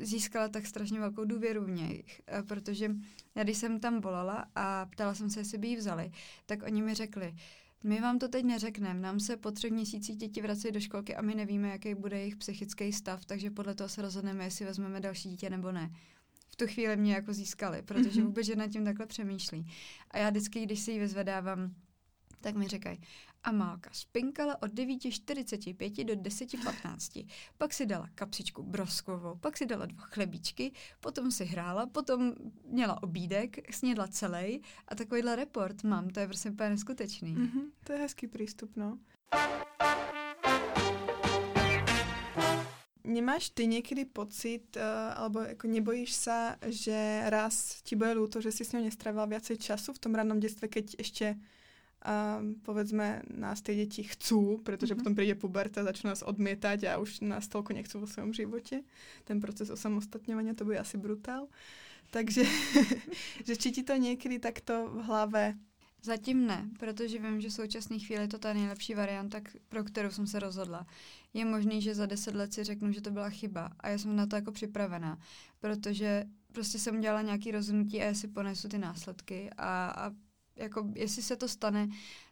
[0.01, 2.91] získala tak strašně velkou důvěru v nich, eh, protože
[3.35, 6.11] já když jsem tam volala a ptala jsem se, jestli by ji vzali,
[6.45, 7.35] tak oni mi řekli,
[7.83, 11.21] my vám to teď neřekneme, nám se po třech měsících děti vrací do školky a
[11.21, 15.29] my nevíme, jaký bude jejich psychický stav, takže podle toho se rozhodneme, jestli vezmeme další
[15.29, 15.91] dítě nebo ne.
[16.51, 18.25] V tu chvíli mě jako získali, protože mm-hmm.
[18.25, 19.67] vůbec že nad tím takhle přemýšlí.
[20.11, 21.75] A já vždycky, když si ji vyzvedávám,
[22.41, 22.99] tak mi říkají,
[23.43, 27.25] Amálka spinkala od 9.45 do 10.15.
[27.57, 32.33] Pak si dala kapsičku broskovou, pak si dala dva chlebíčky, potom si hrála, potom
[32.65, 37.35] měla obídek, snědla celý a takovýhle report mám, to je prostě úplně neskutečný.
[37.35, 38.97] Mm-hmm, to je hezký přístup, no.
[43.03, 44.81] Nemáš ty někdy pocit, uh,
[45.15, 49.57] alebo jako nebojíš se, že raz ti bude ľúto, že si s ňou nestravila viacej
[49.57, 51.35] času v tom rannom dětstve, keď ještě
[52.01, 54.97] a povedzme nás ty děti chcú, protože mm-hmm.
[54.97, 58.81] potom přijde puberta, začne nás odmietať a už nás tolko nechcú vo svém životě.
[59.23, 61.47] Ten proces osamostatňovania, to bude asi brutál.
[62.11, 62.43] Takže,
[63.45, 65.55] že či ti to někdy takto v hlave
[66.03, 70.09] Zatím ne, protože vím, že v současné chvíli je to ta nejlepší varianta, pro kterou
[70.09, 70.87] jsem se rozhodla.
[71.33, 74.15] Je možný, že za deset let si řeknu, že to byla chyba a já jsem
[74.15, 75.19] na to jako připravená,
[75.59, 80.11] protože prostě jsem udělala nějaký rozhodnutí a já si ponesu ty následky a, a
[80.61, 81.89] jako jestli se to stane,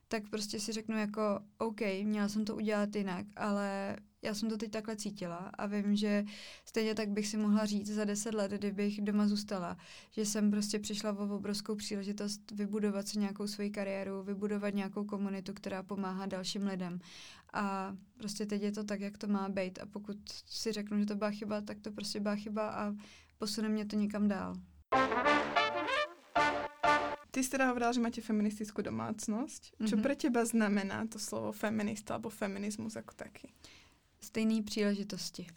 [0.08, 4.58] tak prostě si řeknu jako OK, měla jsem to udělat jinak, ale já jsem to
[4.58, 6.26] teď takhle cítila a vím, že
[6.66, 9.78] stejně tak bych si mohla říct za deset let, kdybych doma zůstala,
[10.12, 15.54] že jsem prostě přišla o obrovskou příležitost vybudovat si nějakou svoji kariéru, vybudovat nějakou komunitu,
[15.54, 17.00] která pomáhá dalším lidem.
[17.54, 21.06] A prostě teď je to tak, jak to má být a pokud si řeknu, že
[21.06, 22.94] to byla chyba, tak to prostě byla chyba a
[23.38, 24.56] posune mě to někam dál.
[27.40, 29.64] Ty jsi teda hovorila, že máte feministickou domácnost.
[29.64, 29.88] Mm-hmm.
[29.88, 30.04] Čo mhm.
[30.04, 33.48] pre teba znamená to slovo feminista alebo feminismus jako taky?
[34.20, 35.48] Stejné příležitosti.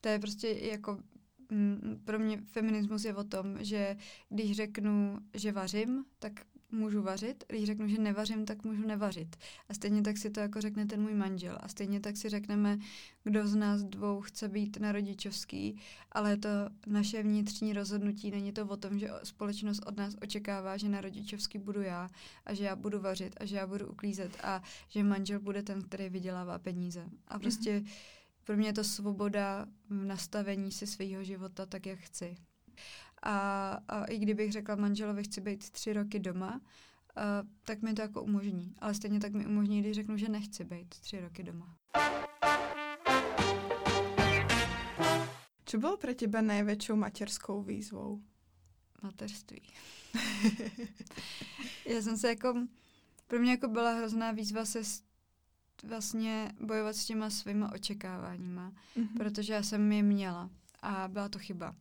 [0.00, 0.98] To je prostě jako
[1.50, 3.96] mm, pro mě feminismus je o tom, že
[4.28, 6.32] když řeknu, že vařím, tak
[6.72, 9.36] můžu vařit, když řeknu, že nevařím, tak můžu nevařit.
[9.68, 11.58] A stejně tak si to jako řekne ten můj manžel.
[11.60, 12.78] A stejně tak si řekneme,
[13.24, 15.80] kdo z nás dvou chce být na rodičovský,
[16.12, 16.48] ale je to
[16.86, 18.30] naše vnitřní rozhodnutí.
[18.30, 22.08] Není to o tom, že společnost od nás očekává, že na rodičovský budu já
[22.46, 25.82] a že já budu vařit a že já budu uklízet a že manžel bude ten,
[25.82, 27.06] který vydělává peníze.
[27.28, 27.90] A prostě mm-hmm.
[28.44, 32.36] pro mě je to svoboda v nastavení si svého života tak, jak chci.
[33.22, 36.60] A, a i kdybych řekla manželovi, chci být tři roky doma,
[37.64, 38.74] tak mi to jako umožní.
[38.78, 41.76] Ale stejně tak mi umožní, když řeknu, že nechci být tři roky doma.
[45.64, 48.22] Co bylo pro tebe největší mateřskou výzvou?
[49.02, 49.62] Mateřství.
[51.86, 52.54] Já jsem se jako,
[53.26, 54.82] pro mě jako byla hrozná výzva se
[55.84, 59.16] vlastně bojovat s těma svýma očekáváníma, mm-hmm.
[59.16, 60.50] protože já jsem je měla
[60.82, 61.74] a byla to chyba.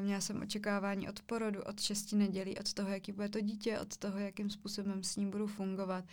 [0.00, 3.96] Měla jsem očekávání od porodu, od šesti nedělí, od toho, jaký bude to dítě, od
[3.96, 6.04] toho, jakým způsobem s ním budu fungovat.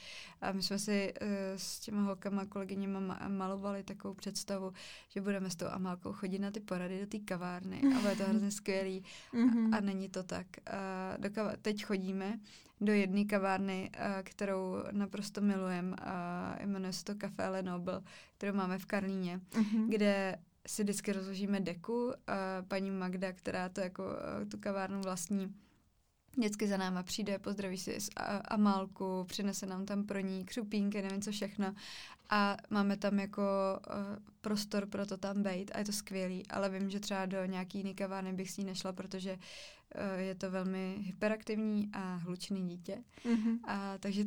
[0.41, 4.73] A my jsme si uh, s těma holkama, kolegyněma malovali takovou představu,
[5.09, 8.23] že budeme s tou Amálkou chodit na ty porady do té kavárny a bude to
[8.29, 9.03] hrozně skvělý.
[9.33, 9.77] A, mm-hmm.
[9.77, 10.47] a není to tak.
[10.67, 12.39] Uh, do kava- teď chodíme
[12.81, 15.95] do jedné kavárny, uh, kterou naprosto milujeme.
[16.61, 18.01] Uh, jmenuje se to Café Lenoble,
[18.37, 19.89] kterou máme v Karlíně, mm-hmm.
[19.89, 24.03] kde si vždycky rozložíme deku a paní Magda, která to jako
[24.51, 25.55] tu kavárnu vlastní,
[26.37, 28.09] vždycky za náma přijde, pozdraví si s
[28.47, 31.75] Amálku, přinese nám tam pro ní křupínky, nevím co všechno
[32.29, 33.41] a máme tam jako
[33.87, 33.95] uh,
[34.41, 37.77] prostor pro to tam být a je to skvělý, ale vím, že třeba do nějaký
[37.77, 43.03] jiný kavárny bych s ní nešla, protože uh, je to velmi hyperaktivní a hlučný dítě.
[43.25, 43.59] Mm-hmm.
[43.63, 44.23] A takže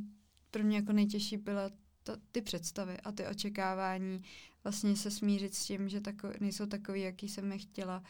[0.50, 1.70] pro mě jako nejtěžší byla
[2.08, 4.22] to, ty představy a ty očekávání,
[4.64, 8.02] vlastně se smířit s tím, že tako, nejsou takový, jaký jsem je chtěla.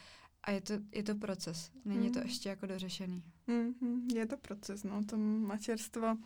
[0.43, 2.13] A je to, je to proces, není mm.
[2.13, 3.23] to ještě jako dořešený.
[3.47, 4.15] Mm-hmm.
[4.15, 6.17] Je to proces, no, to materstvo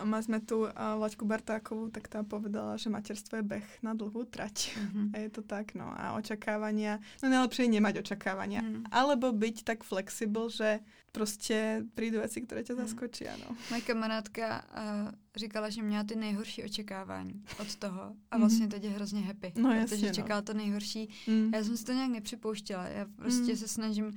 [0.00, 4.24] a jsme tu a Laďku Bartákovou, tak ta povedala, že materstvo je beh na dlhou
[4.24, 4.76] trať.
[4.76, 5.06] Mm-hmm.
[5.14, 5.92] A je to tak, no.
[5.96, 8.60] A očakávania, no najlepšie je nemať očakávania.
[8.64, 8.88] Mm.
[8.90, 10.80] Alebo byť tak flexible, že
[11.12, 12.82] prostě přijdu věci, které tě mhm.
[12.82, 13.56] zaskočí, ano.
[13.70, 18.70] Moje kamarádka uh, říkala, že měla ty nejhorší očekávání od toho a vlastně mm.
[18.70, 20.14] teď je hrozně happy, no, protože jasně, no.
[20.14, 21.08] čekala to nejhorší.
[21.26, 21.50] Mm.
[21.54, 23.56] Já jsem si to nějak nepřipouštěla, já prostě mm.
[23.56, 24.12] se snažím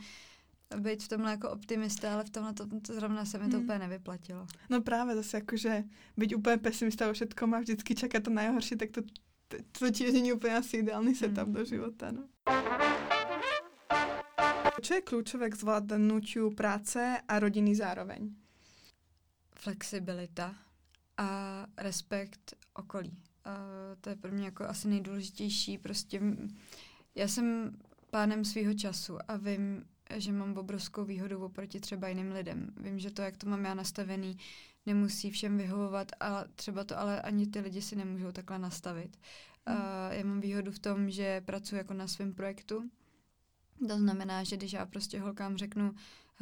[0.77, 3.63] být v tomhle jako optimista, ale v tomhle to, to zrovna se mi to hmm.
[3.63, 4.47] úplně nevyplatilo.
[4.69, 5.83] No právě zase jako, že
[6.17, 9.01] být úplně pesimista o všetkom a vždycky čekat to nejhorší, tak to,
[9.47, 11.53] to, to tiež není úplně asi ideální setup hmm.
[11.53, 12.11] do života.
[12.11, 12.23] No.
[14.81, 18.35] Co je klíčové k zvládnutí práce a rodiny zároveň?
[19.55, 20.55] Flexibilita
[21.17, 23.23] a respekt okolí.
[23.45, 23.57] A
[24.01, 25.77] to je pro mě jako asi nejdůležitější.
[25.77, 26.21] Prostě
[27.15, 27.77] já jsem
[28.09, 29.85] pánem svého času a vím,
[30.19, 32.69] že mám obrovskou výhodu oproti třeba jiným lidem.
[32.77, 34.37] Vím, že to, jak to mám já nastavený,
[34.85, 39.17] nemusí všem vyhovovat a třeba to ale ani ty lidi si nemůžou takhle nastavit.
[39.65, 39.77] Hmm.
[39.77, 42.89] Uh, já mám výhodu v tom, že pracuji jako na svém projektu.
[43.87, 45.93] To znamená, že když já prostě holkám řeknu,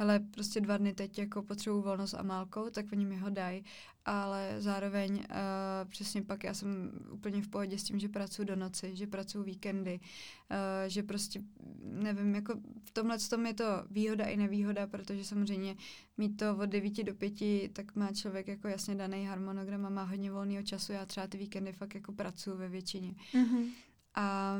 [0.02, 3.64] hele, prostě dva dny teď jako potřebuji volnost a málkou, tak oni mi ho dají,
[4.04, 5.24] ale zároveň uh,
[5.88, 9.44] přesně pak já jsem úplně v pohodě s tím, že pracuji do noci, že pracuji
[9.44, 11.42] víkendy, uh, že prostě,
[11.82, 15.76] nevím, jako v tomhle tom je to výhoda i nevýhoda, protože samozřejmě
[16.16, 20.02] mít to od 9 do 5, tak má člověk jako jasně daný harmonogram a má
[20.02, 23.14] hodně volného času, já třeba ty víkendy fakt jako pracuji ve většině.
[23.34, 23.66] Mm-hmm.
[24.14, 24.56] A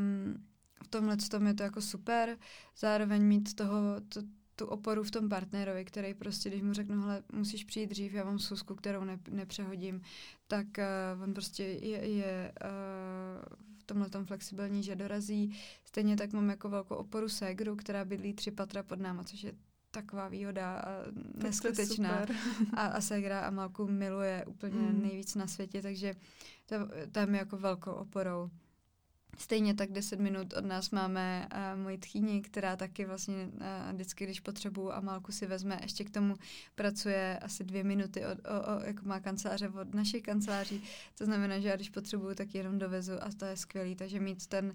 [0.85, 2.39] v tomhle tom je to jako super,
[2.77, 4.21] zároveň mít toho, to,
[4.57, 8.25] tu oporu v tom partnerovi, který prostě, když mu řeknu, hele, musíš přijít dřív, já
[8.25, 10.03] mám susku, kterou ne, nepřehodím,
[10.47, 10.67] tak
[11.17, 15.59] uh, on prostě je, je uh, v tomhle tom flexibilní, že dorazí.
[15.85, 19.53] Stejně tak mám jako velkou oporu ségru, která bydlí tři patra pod náma, což je
[19.91, 20.89] taková výhoda a
[21.35, 22.27] neskutečná.
[22.75, 25.03] A, a Segra a Malku miluje úplně mm.
[25.03, 26.15] nejvíc na světě, takže
[27.13, 28.51] tam je jako velkou oporou.
[29.39, 34.25] Stejně tak 10 minut od nás máme uh, moji tchýni, která taky vlastně uh, vždycky,
[34.25, 36.37] když potřebuju a Malku si vezme, ještě k tomu
[36.75, 40.83] pracuje asi dvě minuty, od, o, o, jako má kanceláře od našich kanceláří.
[41.19, 43.97] To znamená, že já když potřebuju, tak jenom dovezu a to je skvělý.
[43.97, 44.75] Takže mít ten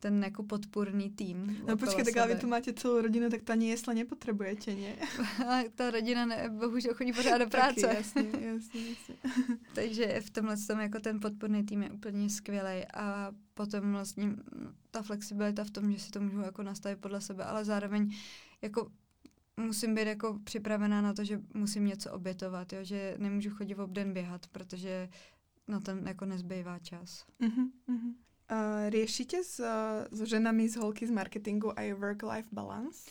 [0.00, 1.58] ten jako podpůrný tým.
[1.66, 4.74] No počkej, tak ale vy tu máte celou rodinu, tak ta ani jesle nepotřebujete,
[5.38, 5.64] ne?
[5.74, 7.80] ta rodina ne, bohužel chodí pořád do práce.
[7.80, 9.14] Taky, jasně, jasně, jasně.
[9.74, 14.36] Takže v tomhle tom jako ten podporný tým je úplně skvělý a potom vlastně
[14.90, 18.16] ta flexibilita v tom, že si to můžu jako nastavit podle sebe, ale zároveň
[18.62, 18.90] jako
[19.56, 22.78] musím být jako připravená na to, že musím něco obětovat, jo?
[22.82, 25.08] že nemůžu chodit v obden běhat, protože
[25.68, 27.26] na ten jako nezbývá čas.
[27.40, 28.14] Uh-huh, uh-huh.
[28.50, 29.58] Uh, riešite s,
[30.10, 33.10] s ženami z holky z marketingu aj work-life balance?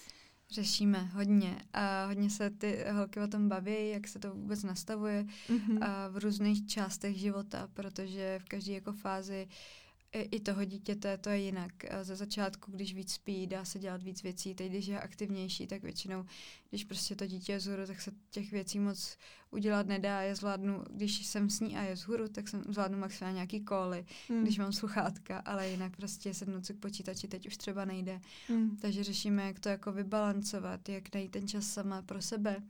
[0.50, 5.26] Řešíme hodně a hodně se ty holky o tom baví, jak se to vůbec nastavuje
[5.50, 5.84] mm-hmm.
[5.84, 9.85] a v různých částech života, protože v každé jako fázi uh,
[10.22, 11.72] i toho dítěte to je jinak.
[12.02, 14.56] Ze začátku, když víc spí, dá se dělat víc věcí.
[14.56, 16.26] Teď, když je aktivnější, tak většinou,
[16.70, 19.18] když prostě to dítě je zhůru, tak se těch věcí moc
[19.52, 20.22] udělat nedá.
[20.22, 24.06] Já zvládnu, když jsem s ní a je zhůru, tak jsem zvládnu maximálně nějaký koly,
[24.30, 24.44] hmm.
[24.44, 28.22] když mám sluchátka, ale jinak prostě sednout si k počítači teď už třeba nejde.
[28.48, 28.78] Hmm.
[28.78, 32.64] Takže řešíme, jak to jako vybalancovat, jak najít ten čas sama pro sebe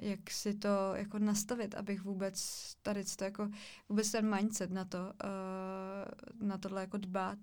[0.00, 2.36] jak si to jako nastavit, abych vůbec
[2.82, 3.50] tady to jako,
[3.88, 7.38] vůbec ten mindset na to, uh, na tohle jako dbát.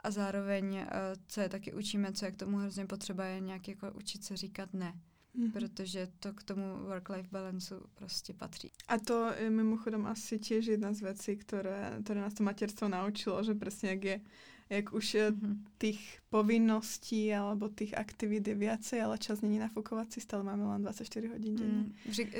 [0.00, 0.86] A zároveň, uh,
[1.26, 4.36] co je taky učíme, co je k tomu hrozně potřeba, je nějak jako učit se
[4.36, 4.94] říkat ne.
[5.36, 5.52] Mm-hmm.
[5.52, 8.72] Protože to k tomu work-life balanceu prostě patří.
[8.88, 13.42] A to je mimochodom asi tiež jedna z vecí, ktoré, ktoré nás to materstvo naučilo,
[13.42, 14.16] že presne jak je
[14.70, 15.56] jak už mm-hmm.
[15.78, 21.28] tých povinností alebo tých aktivít je viacej, ale čas není nafukovací, stále máme len 24
[21.28, 21.72] hodin denně.
[21.72, 21.92] Mm,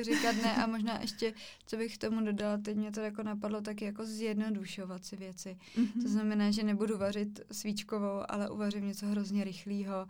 [0.03, 1.35] říkat ne a možná ještě,
[1.67, 5.59] co bych k tomu dodala, teď mě to jako napadlo taky jako zjednodušovat si věci.
[5.77, 6.03] Mm-hmm.
[6.03, 10.07] To znamená, že nebudu vařit svíčkovou, ale uvařím něco hrozně rychlého,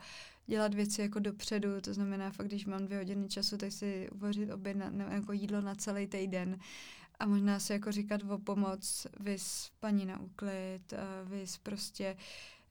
[0.47, 4.51] dělat věci jako dopředu, to znamená fakt, když mám dvě hodiny času, tak si uvařit
[4.51, 6.59] oběd na, jako jídlo na celý týden
[7.19, 12.17] a možná si jako říkat o pomoc, vys paní na úklid, vys prostě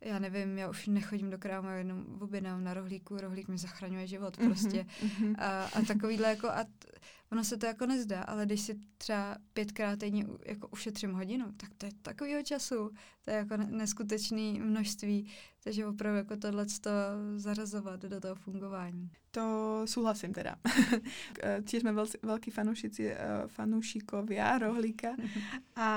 [0.05, 4.37] já nevím, já už nechodím do krámu, jenom objednám na rohlíku, rohlík mi zachraňuje život
[4.37, 4.85] mhm, prostě.
[5.03, 5.35] Mm-hmm.
[5.39, 6.87] A, a takovýhle jako, a t,
[7.33, 11.69] ono se to jako nezdá, ale když si třeba pětkrát týdně jako ušetřím hodinu, tak
[11.77, 12.89] to je takovýho času,
[13.25, 15.31] to je jako neskutečné množství,
[15.63, 16.89] takže opravdu jako tohle to
[17.35, 19.09] zarazovat do toho fungování.
[19.31, 20.55] To souhlasím teda.
[21.65, 21.93] Tiež jsme
[22.23, 25.09] velký fanúšici, uh, fanúšikovia rohlíka
[25.75, 25.89] a,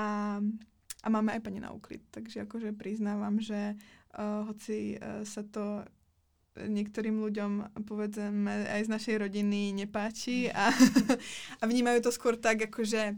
[1.03, 5.85] a máme aj paní na úklid, takže jakože přiznávám, že uh, hoci uh, sa to
[6.65, 7.51] niektorým ľuďom,
[7.85, 10.73] povedzme, aj z našej rodiny nepáči a,
[11.61, 13.13] a vnímajú to skôr tak, akože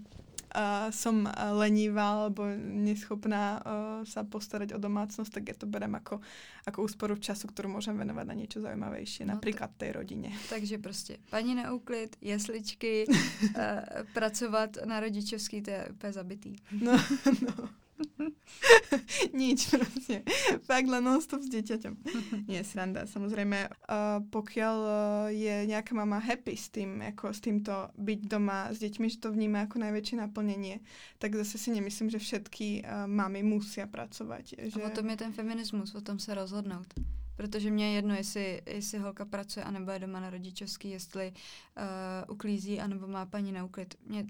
[0.55, 3.63] uh, som lenivá alebo neschopná uh,
[4.05, 6.21] sa postarať o domácnosť, tak ja to berem ako,
[6.65, 10.29] ako úsporu času, ktorú môžem venovať na niečo zaujímavejšie, no napríklad tej rodine.
[10.49, 13.15] Takže prostě paní na úklid, jesličky, uh,
[14.13, 16.55] pracovat na rodičovský, to je úplně zabitý.
[16.71, 16.93] No,
[17.41, 17.69] no.
[19.39, 20.23] Nič proste.
[20.63, 21.93] Fakt len non-stop s dieťaťom.
[22.51, 23.05] Nie, sranda.
[23.05, 24.93] Samozrejme, uh, pokiaľ uh,
[25.31, 29.29] je nejaká mama happy s tým, ako s týmto byť doma s deťmi, že to
[29.31, 30.79] vníma ako najväčšie naplnenie,
[31.19, 34.71] tak zase si nemyslím, že všetky uh, mamy musia pracovať.
[34.71, 34.79] Že...
[34.83, 36.87] A o tom je ten feminismus, o tom se rozhodnout.
[37.39, 42.35] Protože mě je jedno, jestli, jestli holka pracuje, anebo je doma na rodičovský, jestli uh,
[42.35, 43.95] uklízí, anebo má paní na úklid.
[44.05, 44.25] Mě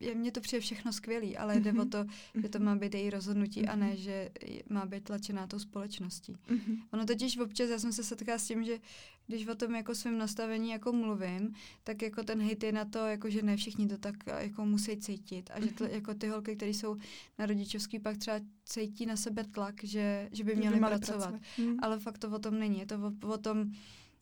[0.00, 1.62] je, mně to přijde všechno skvělý, ale mm-hmm.
[1.62, 1.90] jde o mhm.
[1.90, 2.06] to,
[2.42, 3.72] že to má být její rozhodnutí mm-hmm.
[3.72, 3.96] a ne, mhm.
[3.96, 4.30] že
[4.68, 6.32] má být tlačená tou společností.
[6.32, 6.82] Mm-hmm.
[6.92, 8.78] Ono totiž občas, já jsem se setkala s tím, že
[9.26, 12.98] když o tom jako svém nastavení jako mluvím, tak jako ten hejt je na to,
[12.98, 15.90] jako že ne všichni to tak jako musí cítit a že mhm.
[15.90, 16.96] jako ty holky, které jsou
[17.38, 21.18] na rodičovský, pak třeba cítí na sebe tlak, že, že by měly by pracovat.
[21.18, 21.40] pracovat.
[21.58, 21.76] Mm.
[21.82, 22.78] Ale fakt to o tom není.
[22.78, 23.72] Je to o, o tom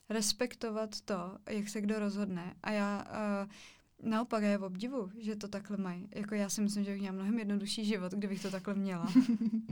[0.08, 2.54] respektovat to, jak se kdo rozhodne.
[2.62, 3.50] A já uh,
[4.02, 6.08] Naopak, já je v obdivu, že to takhle mají.
[6.14, 9.12] Jako já si myslím, že bych měla mnohem jednodušší život, kdybych to takhle měla.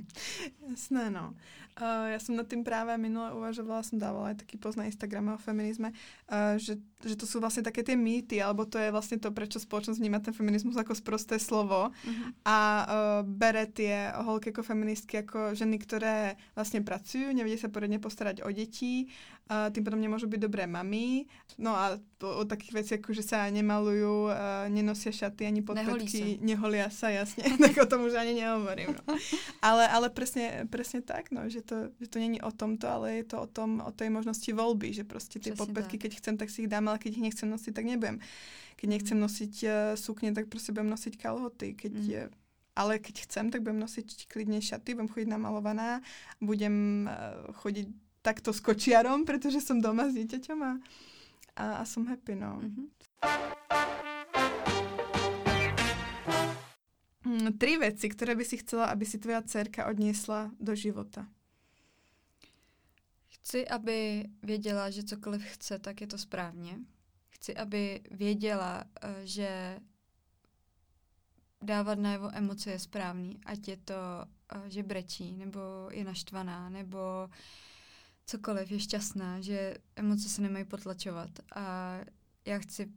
[0.70, 1.34] Jasné, no.
[1.80, 5.34] Uh, já jsem nad tím právě minule uvažovala, jsem dávala aj taký post na Instagrame
[5.34, 9.18] o feminizme, uh, že, že to jsou vlastně také ty mýty, alebo to je vlastně
[9.18, 12.32] to, proč společnost vnímá ten feminismus jako sprosté slovo uh-huh.
[12.44, 17.98] a uh, bere tie holky jako feministky jako ženy, které vlastně pracují, nevědí se poradně
[17.98, 19.06] postarat o děti,
[19.44, 21.28] a tým potom nemôžu byť dobré mami.
[21.60, 26.40] No a to, o takých veci, ako že sa nemalujú, uh, nenosia šaty ani podpetky,
[26.40, 28.96] neholia sa, jasne, tak o tom už ani nehovorím.
[29.04, 29.20] No.
[29.60, 33.36] Ale, ale presne, presne tak, no, že to, že to není o tomto, ale je
[33.36, 36.64] to o tom, o tej možnosti voľby, že proste tie podpetky, keď chcem, tak si
[36.64, 38.24] ich dám, ale keď ich nechcem nosiť, tak nebudem.
[38.80, 41.76] Keď nechcem nosiť uh, sukne, tak proste budem nosiť kalhoty.
[41.76, 42.06] Keď mm.
[42.08, 42.22] je,
[42.80, 46.00] ale keď chcem, tak budem nosiť klidne šaty, budem chodiť namalovaná,
[46.40, 50.72] budem uh, chodiť takto s kočiarom, pretože som doma s dieťaťom a,
[51.60, 52.64] a, a som happy, no.
[52.64, 52.88] Mm-hmm.
[57.60, 61.28] Tri veci, ktoré by si chcela, aby si tvoja dcerka odniesla do života.
[63.28, 66.78] Chci, aby věděla, že cokoliv chce, tak je to správně.
[67.28, 69.80] Chci, aby věděla, eh, že
[71.62, 75.60] dávat najevo emoce je správný, ať je to, eh, že brečí, nebo
[75.92, 77.34] je naštvaná, nebo uh,
[78.26, 81.98] cokoliv je šťastná, že emoce se nemají potlačovat a
[82.44, 82.92] já chci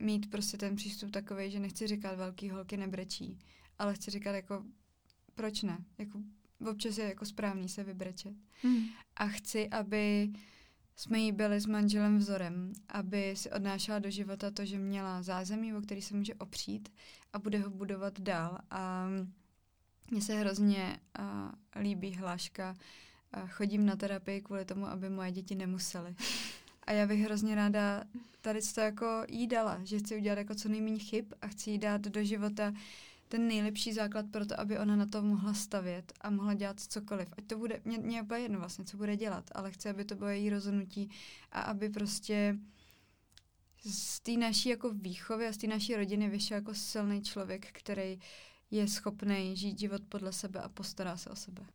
[0.00, 3.38] mít prostě ten přístup takový, že nechci říkat velký holky nebrečí,
[3.78, 4.64] ale chci říkat jako
[5.34, 6.20] proč ne, jako
[6.70, 8.34] občas je jako správný se vybrečet.
[8.62, 8.84] Hmm.
[9.16, 10.32] A chci, aby
[10.96, 15.74] jsme jí byli s manželem vzorem, aby si odnášela do života to, že měla zázemí,
[15.74, 16.88] o který se může opřít
[17.32, 18.58] a bude ho budovat dál.
[18.70, 19.08] A
[20.10, 22.74] mně se hrozně uh, líbí hláška
[23.46, 26.14] chodím na terapii kvůli tomu, aby moje děti nemusely.
[26.82, 28.04] A já bych hrozně ráda
[28.40, 31.78] tady to jako jí dala, že chci udělat jako co nejméně chyb a chci jí
[31.78, 32.72] dát do života
[33.28, 37.28] ten nejlepší základ pro to, aby ona na to mohla stavět a mohla dělat cokoliv.
[37.38, 40.14] Ať to bude, mě, mě je jedno vlastně, co bude dělat, ale chci, aby to
[40.14, 41.10] bylo její rozhodnutí
[41.52, 42.56] a aby prostě
[43.84, 48.18] z té naší jako výchovy a z té naší rodiny vyšel jako silný člověk, který
[48.70, 51.66] je schopný žít život podle sebe a postará se o sebe.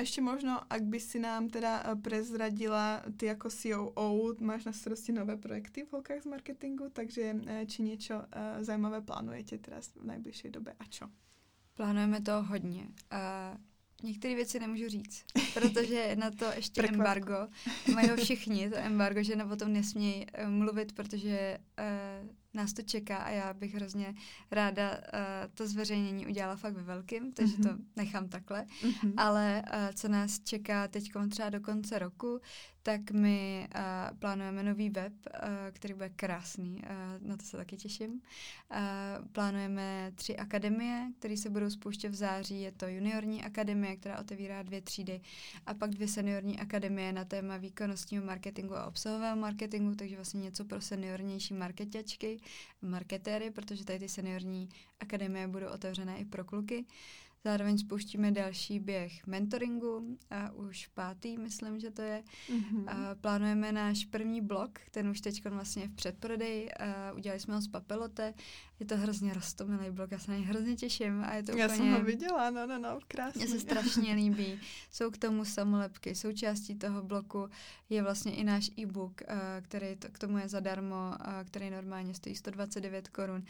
[0.00, 5.12] Ještě možno, ak by si nám teda eh, prezradila, ty jako COO máš na starosti
[5.12, 8.22] nové projekty v holkách z marketingu, takže eh, či něco uh,
[8.64, 11.06] zajímavé plánujete teraz v nejbližší době a čo?
[11.74, 12.82] Plánujeme to hodně.
[12.82, 13.60] Uh,
[14.02, 15.24] Některé věci nemůžu říct,
[15.54, 17.48] protože na to ještě embargo.
[17.94, 22.82] Mají ho všichni, to embargo, že na tom nesmějí uh, mluvit, protože uh, nás to
[22.82, 24.14] čeká a já bych hrozně
[24.50, 24.98] ráda uh,
[25.54, 27.62] to zveřejnění udělala fakt ve velkým, takže mm-hmm.
[27.62, 27.86] to mhm.
[27.96, 28.66] nechám takhle.
[28.82, 29.14] Mm-hmm.
[29.16, 32.40] Ale uh, co nás čeká teď třeba do konce roku,
[32.82, 35.40] tak my uh, plánujeme nový web, uh,
[35.72, 38.10] který bude krásný, uh, na to se taky těším.
[38.10, 42.60] Uh, plánujeme tři akademie, které se budou spouštět v září.
[42.62, 45.20] Je to juniorní akademie, která otevírá dvě třídy
[45.66, 50.64] a pak dvě seniorní akademie na téma výkonnostního marketingu a obsahového marketingu, takže vlastně něco
[50.64, 52.40] pro seniornější marketačky,
[52.82, 54.68] marketéry, protože tady ty seniorní
[55.00, 56.84] akademie budou otevřené i pro kluky.
[57.44, 62.22] Zároveň spouštíme další běh mentoringu, a už pátý, myslím, že to je.
[62.48, 62.84] Mm-hmm.
[62.86, 66.72] A plánujeme náš první blog, ten už teď vlastně v předprodeji.
[66.72, 68.34] A udělali jsme ho z papelote.
[68.80, 71.24] Je to hrozně rostomilý blog, já se na něj hrozně těším.
[71.24, 73.44] A je to já úplně, jsem ho viděla, no, no, no, krásně.
[73.44, 74.60] Mně se strašně líbí.
[74.90, 77.48] Jsou k tomu samolepky, součástí toho bloku
[77.90, 79.22] je vlastně i náš e-book,
[79.62, 81.14] který to, k tomu je zadarmo,
[81.44, 83.44] který normálně stojí 129 korun.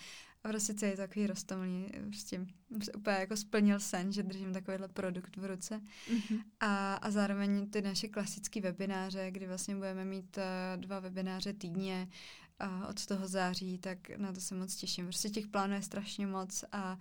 [0.44, 2.46] A prostě je takový rostomilý, prostě
[2.82, 5.80] se úplně jako splnil sen, že držím takovýhle produkt v ruce.
[6.10, 6.42] Mm-hmm.
[6.60, 12.08] A, a zároveň ty naše klasické webináře, kdy vlastně budeme mít uh, dva webináře týdně
[12.60, 15.04] uh, od toho září, tak na to se moc těším.
[15.04, 16.98] Prostě těch plánů je strašně moc a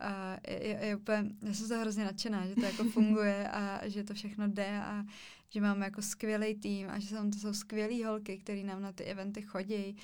[0.00, 4.04] a je, je úplně, já jsem to hrozně nadšená, že to jako funguje a že
[4.04, 5.04] to všechno jde a
[5.48, 8.92] že máme jako skvělý tým a že jsou, to jsou skvělé holky, které nám na
[8.92, 9.96] ty eventy chodí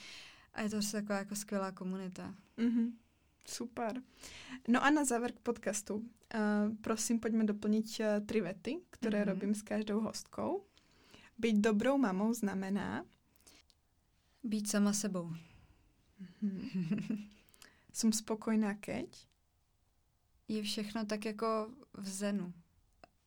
[0.54, 2.34] a je to prostě taková jako skvělá komunita.
[2.58, 2.92] Mm-hmm.
[3.48, 4.02] Super.
[4.68, 5.94] No a na závěr k podcastu.
[5.94, 9.28] Uh, prosím, pojďme doplnit uh, tři vety, které mm-hmm.
[9.28, 10.64] robím s každou hostkou.
[11.38, 13.04] Být dobrou mamou znamená...
[14.44, 15.32] Být sama sebou.
[16.42, 17.28] Mm-hmm.
[17.92, 19.26] Jsem spokojná, keď?
[20.48, 22.52] Je všechno tak jako v zenu.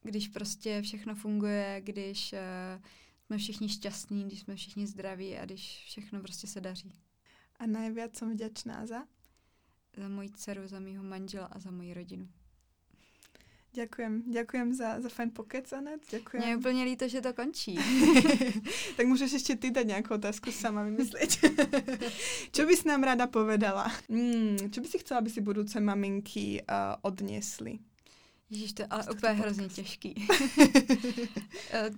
[0.01, 2.83] Když prostě všechno funguje, když uh,
[3.25, 6.93] jsme všichni šťastní, když jsme všichni zdraví a když všechno prostě se daří.
[7.59, 9.03] A nejvíc jsem vděčná za?
[9.97, 12.29] Za moji dceru, za mýho manžela a za moji rodinu.
[13.75, 16.01] Děkujem, děkujem za, za fajn pokec, Anet.
[16.11, 16.43] Děkujem.
[16.43, 17.79] Mě je úplně líto, že to končí.
[18.97, 21.29] tak můžeš ještě ty dát nějakou otázku sama vymyslet.
[22.51, 23.91] čo bys nám ráda povedala?
[24.09, 27.79] Hmm, čo by si chcela, aby si budoucí maminky uh, odnesly?
[28.49, 30.15] Ježíš, to je ale úplně hrozně těžký.
[31.71, 31.89] Eh,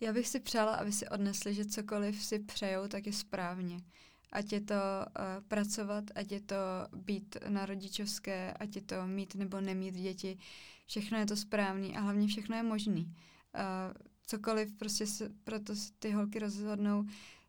[0.00, 3.80] já bych si přála, aby si odnesli, že cokoliv si přejou, tak je správně.
[4.32, 6.56] Ať je to uh, pracovat, ať je to
[6.96, 10.38] být na rodičovské, ať je to mít nebo nemít děti.
[10.86, 13.04] Všechno je to správný a hlavně všechno je možný.
[13.04, 13.94] Uh,
[14.26, 17.04] cokoliv prostě se, proto ty holky rozhodnou,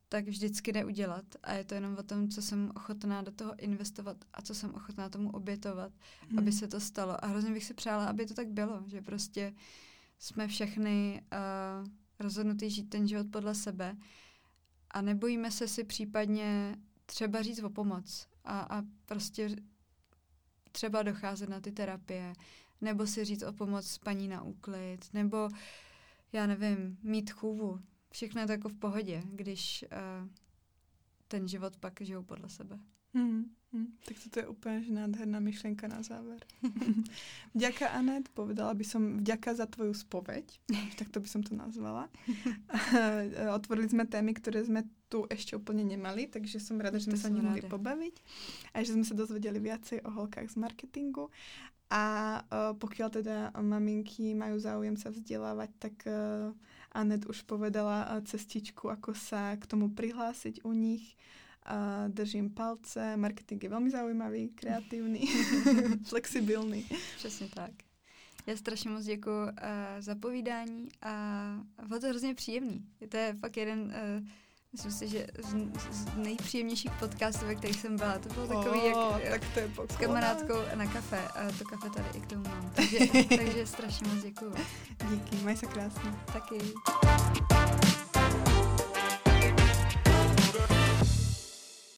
[0.09, 1.25] tak vždycky jde udělat.
[1.43, 4.75] A je to jenom o tom, co jsem ochotná do toho investovat a co jsem
[4.75, 5.91] ochotná tomu obětovat,
[6.29, 6.39] hmm.
[6.39, 7.25] aby se to stalo.
[7.25, 9.53] A hrozně bych si přála, aby to tak bylo, že prostě
[10.19, 11.87] jsme všechny uh,
[12.19, 13.97] rozhodnutý žít ten život podle sebe
[14.91, 16.75] a nebojíme se si případně
[17.05, 19.49] třeba říct o pomoc a, a prostě
[20.71, 22.33] třeba docházet na ty terapie,
[22.81, 25.49] nebo si říct o pomoc paní na úklid, nebo
[26.31, 27.79] já nevím, mít chůvu.
[28.11, 30.29] Všechno je to jako v pohodě, když uh,
[31.27, 32.79] ten život pak žijou podle sebe.
[33.13, 36.39] Hmm, hmm, tak to je úplně nádherná myšlenka na záver.
[37.55, 40.59] vďaka Anet, povedala by som vďaka za tvoju spoveď,
[40.97, 42.09] tak to by som to nazvala.
[43.55, 47.27] Otvorili jsme témy, které jsme tu ještě úplně nemali, takže jsem ráda, že jsme se
[47.27, 48.19] o nich mohli pobavit
[48.73, 51.29] a že jsme se dozvěděli viacej o holkách z marketingu.
[51.89, 52.05] A
[52.45, 56.53] uh, pokiaľ teda maminky majú záujem sa vzdelávať, tak uh,
[56.93, 61.17] Anet už povedala uh, cestičku, ako sa k tomu prihlásiť u nich
[61.69, 63.17] a držím palce.
[63.17, 65.27] Marketing je velmi zaujímavý, kreativní,
[66.05, 66.85] flexibilní.
[67.17, 67.71] Přesně tak.
[68.47, 69.51] Já strašně moc děkuji uh,
[69.99, 72.85] za povídání a bylo to hrozně příjemný.
[73.09, 74.27] To je fakt jeden, uh,
[74.71, 75.55] myslím si, že z,
[75.91, 78.19] z nejpříjemnějších podcastů, ve kterých jsem byla.
[78.19, 81.27] To bylo takový, oh, jak tak to je s kamarádkou na kafe.
[81.27, 82.71] A to kafe tady i k tomu mám.
[82.75, 82.97] Takže,
[83.37, 84.53] takže strašně moc děkuji.
[85.09, 86.11] Díky, maj se krásně.
[86.33, 86.57] Taky.